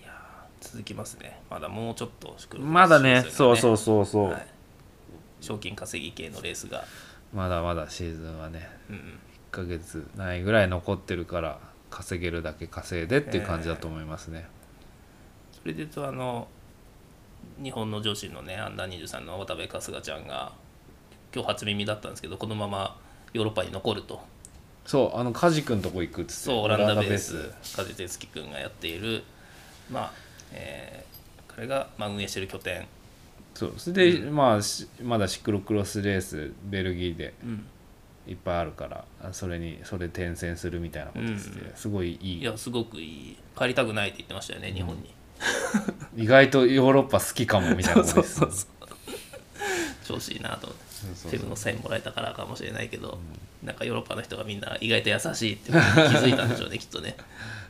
[0.00, 1.40] いやー続きますね。
[1.50, 3.24] まだもうちょっとまだね。
[3.28, 4.46] そうそうそうそう、はい。
[5.40, 6.84] 賞金稼ぎ系のレースが。
[7.32, 9.02] まだまだシーズンはねうんうん。
[9.02, 11.58] 1ヶ月ないぐらい残ってるから
[11.90, 14.46] 稼げるだけ稼いでっていう感じだと思いますね、
[15.52, 16.48] それで言うとあの
[17.62, 20.52] 日本の女子のねアンダー23の渡部春日ちゃんが
[21.34, 22.96] 今日初耳だったんですけどこのまま
[23.32, 24.20] ヨーロッパに残ると。
[24.86, 27.52] そうあの梶君とこ行くっつってそうオランダベース。
[27.76, 29.22] 梶哲樹君がやっている
[29.90, 30.12] まあ、
[30.52, 31.08] えー
[31.58, 32.86] 彼がまあ運営している拠点、
[33.52, 37.66] そうそれで、まあしまだシクロクロスレースベルギーでうん、
[38.28, 41.76] いっぱいあるからあそれにそれ転戦するみたいなことですね、うん。
[41.76, 42.38] すごいいい。
[42.38, 43.36] いやすごくいい。
[43.58, 45.12] 帰りたくないって言ってましたよね日本に、
[46.16, 48.78] 意外とヨーロッパ好きかもみたいなことですそうそうそう。
[50.04, 50.88] 調子いいなと思って。
[51.36, 53.18] ェムのサインもらえたからかもしれないけど、
[53.62, 57.16] なんかヨーロッパの人がみんな意外と優しいって気づいたんでしょうね きっとね。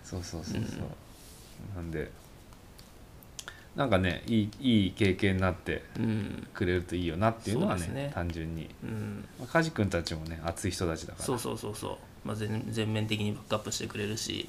[0.05, 0.83] そうそうそうそう、
[1.77, 2.11] なんで
[3.77, 6.49] なんかねいいいい経験になってうん。
[6.55, 8.11] くれるといいよなっていうのはねそうですね。
[8.15, 9.29] 単純に、うん。
[9.39, 11.25] まあ、梶君たちもね熱い人たちだから。
[11.25, 14.49] そうそうそうそう、まあ、全全面的にバックアップしてくれるし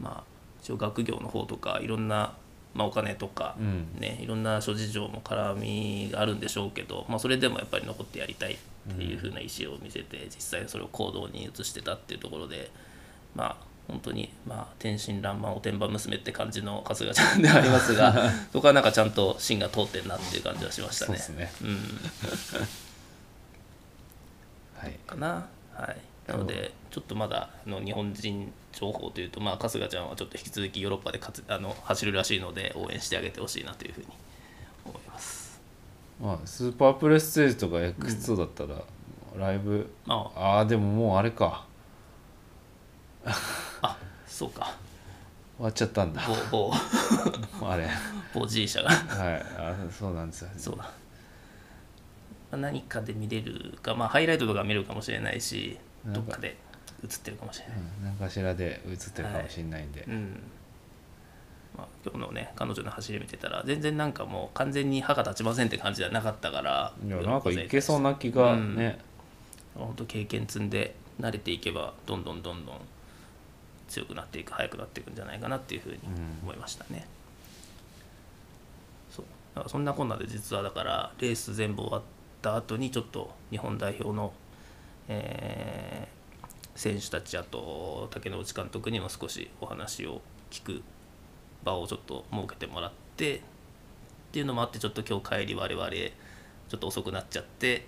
[0.00, 0.35] まあ
[0.66, 2.34] 一応学業の方とかいろんな、
[2.74, 4.00] まあ、お金とか、うん。
[4.00, 8.56] ね、いろんな諸事情も絡みがあるんでしょうけど、まあ、それでもやっぱり残ってやりたいっ
[8.96, 12.72] ていう風な意思を見せて、実際それを行動に移してたっていうところで
[13.36, 13.56] まあ
[13.86, 21.18] 本当にまあ天真爛漫おてんば娘って感じの春日ちゃんではありますが そこはなんかちゃんと芯が通ってんなっていう感じはしましたね。
[21.18, 21.46] そうで。
[21.46, 21.62] すね。
[21.62, 21.78] うん。
[24.82, 24.92] はい。
[25.06, 25.46] かな。
[25.72, 25.96] はい。
[26.26, 34.06] なのでちょっとまだあの日本人情報というとまあ春日ちゃんはちょっと引き続きヨーロッパで活あの走るらしいので応援してあげてほしいなというふうに
[34.84, 35.60] 思います。
[36.20, 38.82] まあスーパープレステージとか X2 だったら、
[39.38, 40.58] ライブまあ。
[40.60, 41.64] あでももうあれか。
[43.24, 43.34] あ
[43.80, 44.74] あそうか。
[45.56, 46.22] 終わっちゃったんだ。
[46.50, 46.72] 某某
[47.70, 47.88] あれ。
[48.34, 48.90] 某 G 社が。
[48.90, 49.42] はい。
[49.56, 50.90] あそうなんですよそうだ、ま
[52.52, 53.94] あ何かで見れるか。
[53.94, 56.56] まあハイライトとか見れるかもしれないしどっかで
[57.04, 57.76] 映ってるかもしれない。
[57.76, 60.42] うん、何かしらで映ってるかもしれないんで、うん。
[61.76, 68.98] まあ、今日のね彼女の走り見てたら全然なんかもう完全に歯が立ちませんって感じじゃなかったからいやなんかいけそうな気がね、
[69.74, 72.80] 本当経験積んで慣れていけばどんどんどんどん
[73.88, 75.98] 強くなっていく速くなっていくんじゃないかなっていうふうに
[76.42, 77.06] 思いましたね、
[79.10, 79.26] そう。
[79.54, 82.02] だからそんなこんなで実はだからレース全部終わっ
[82.40, 84.32] た後にちょっと日本代表の、
[85.08, 86.15] えー
[86.76, 90.20] 選手たちあと竹之内監督にも少しお話を
[90.50, 90.82] 聞く
[91.64, 93.40] 場をちょっと設けてもらってっ
[94.32, 97.86] ていうのもあってちょっと今日帰り我々ちょっと遅くなっちゃって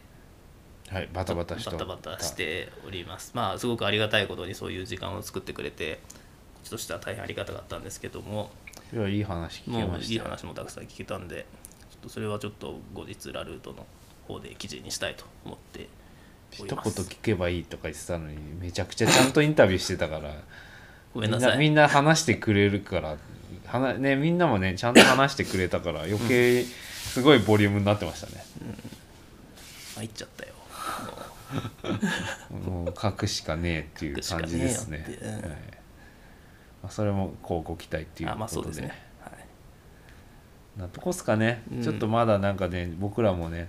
[0.89, 3.33] はいバタバタしバタバタしております。
[3.35, 6.01] まあすごくありがたいことにそういう時間を作ってくれて
[6.55, 8.51] こっちとしては大変ありがたかったんですけども
[8.93, 10.13] いやいい話聞きもうましたよ。
[10.13, 11.45] いい話もたくさん聞けたんで
[11.91, 13.87] ちょっとそれはちょっと後日ラルートの
[14.27, 15.85] 方で記事にしたいと思ってお
[16.51, 20.35] 一言聞けばいいとか言ってたのにめちゃくちゃちゃんとインタビューしてたから。
[21.15, 21.59] ごめんなさい。
[21.59, 23.17] みんなみんな話してくれるから
[23.67, 28.45] はな、ね、みんなもねちゃんと話してくれたから余計すごいボリュームになってましたね、
[29.95, 30.55] 参っちゃったよ。
[32.51, 35.05] もう書くしかねえっていう感じですね。
[35.23, 35.43] はい。
[36.83, 39.31] まあ、それもこうご期待っていうあまあことで,、そうですね、は
[40.77, 41.83] い、なとこっすかね、うん。
[41.83, 43.69] ちょっとまだなんかね僕らもね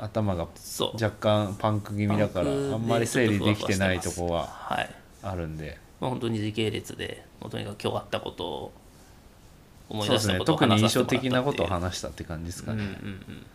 [0.00, 1.02] 頭がそう。
[1.02, 4.80] 若干パンク気味だからあんまり整理できてないとこはは。
[4.82, 4.94] い。
[5.22, 5.78] あるんで。
[6.00, 8.72] まあ、本当に時系列でもうとにかく今日あったことを
[9.88, 11.20] 思い出したことを特に印象話させてもらったっていう。
[11.22, 13.46] 的なことを話したって感じですかね、うんうんうん。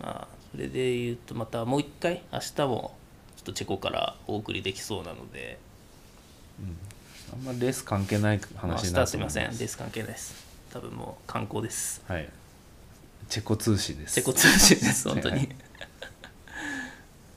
[0.00, 2.96] まあそれで言うとまたもう一回明日も
[3.36, 5.58] ちょっとチェコからお送りできそうなので、
[7.32, 9.58] あんまりレース関係ない話日になると思いまはすいますせん。
[9.58, 10.46] レース関係ないです。
[10.72, 12.02] 多分もう観光です。
[12.06, 12.28] はい
[13.28, 14.14] チェコ通信です。
[14.14, 15.48] チェコ通信です本当に、は い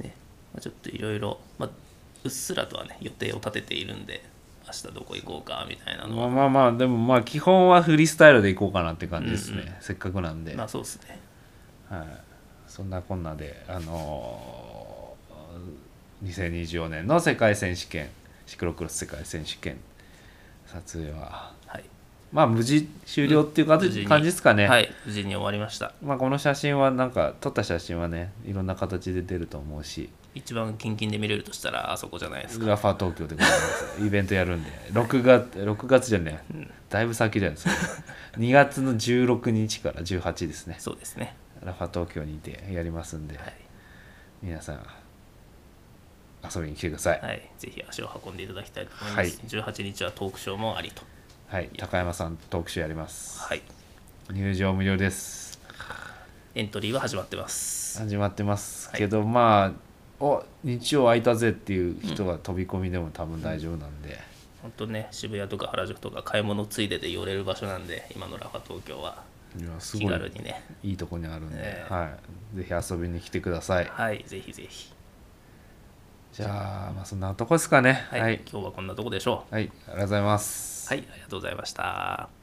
[0.04, 0.16] ね。
[0.54, 1.70] まあ、ちょっといろいろまあ
[2.24, 4.24] うっすらとはね予定を立てているんで
[4.66, 6.30] 明日どこ行こうかみたいなのは。
[6.30, 9.74] まあまあまあでもまあ基本はフリースタイルでいこうかなって感じですね、うんうん。
[9.80, 11.20] せっかくなんで、まあそうですね。
[11.90, 12.08] はい、
[12.68, 14.62] そんなこんなであのー
[16.24, 18.10] 2024年の世界選手権
[18.46, 19.78] シクロクロス世界選手権
[20.68, 21.61] 撮影ははい
[22.32, 25.94] まあ無事終了っていう感じ,、感じですかね、はい無事に終わりました。
[26.02, 30.10] まあ、この写真はなんか撮った写真はねいろんな形で出ると思うし。
[30.34, 32.64] 一番キンキンで見れるとしたらあそこじゃないですか。
[32.64, 34.06] グラファー東京でございます。
[34.06, 34.72] イベントやるんで。
[34.94, 36.42] 6月6月じゃね
[36.90, 38.04] だいぶ先じゃないですか
[38.38, 40.78] 2月の16日から18ですね。
[40.80, 41.36] そうですね。
[41.62, 43.54] ラファ東京にてやりますんで、はい。
[44.42, 44.86] 皆さん
[46.44, 47.22] 遊びに来てください。
[47.22, 49.42] はい、ぜひ足を運んでいただきたいと思います。
[49.46, 51.04] 18日はトークショーもありと。
[51.52, 53.42] はい高山さんトークショーやります。
[53.42, 53.62] はい。
[54.32, 55.60] 入場無料です。
[56.56, 58.00] エントリーは始まってます。
[58.00, 64.16] 始まってます、はい、けどまあお日曜空いたぜっていう人が飛び込みでも多分大丈夫なんで、うん
[64.62, 69.22] 本当ね渋谷とか原宿とか買い物ついでで寄れる場所なんで今のラファ東京は。
[69.58, 70.64] いい気軽にね。
[70.84, 72.12] いいとこにあるんで、えー、は
[72.54, 73.86] い、ぜひ遊びに来てください。
[73.92, 74.94] はいぜひぜひ。
[76.32, 79.54] じゃあまあそんなとこですかね、はい、はい、今日はこんなとこでしょう。
[79.54, 80.71] はいありがとうございます。
[80.92, 82.41] はい、ありがとうございました。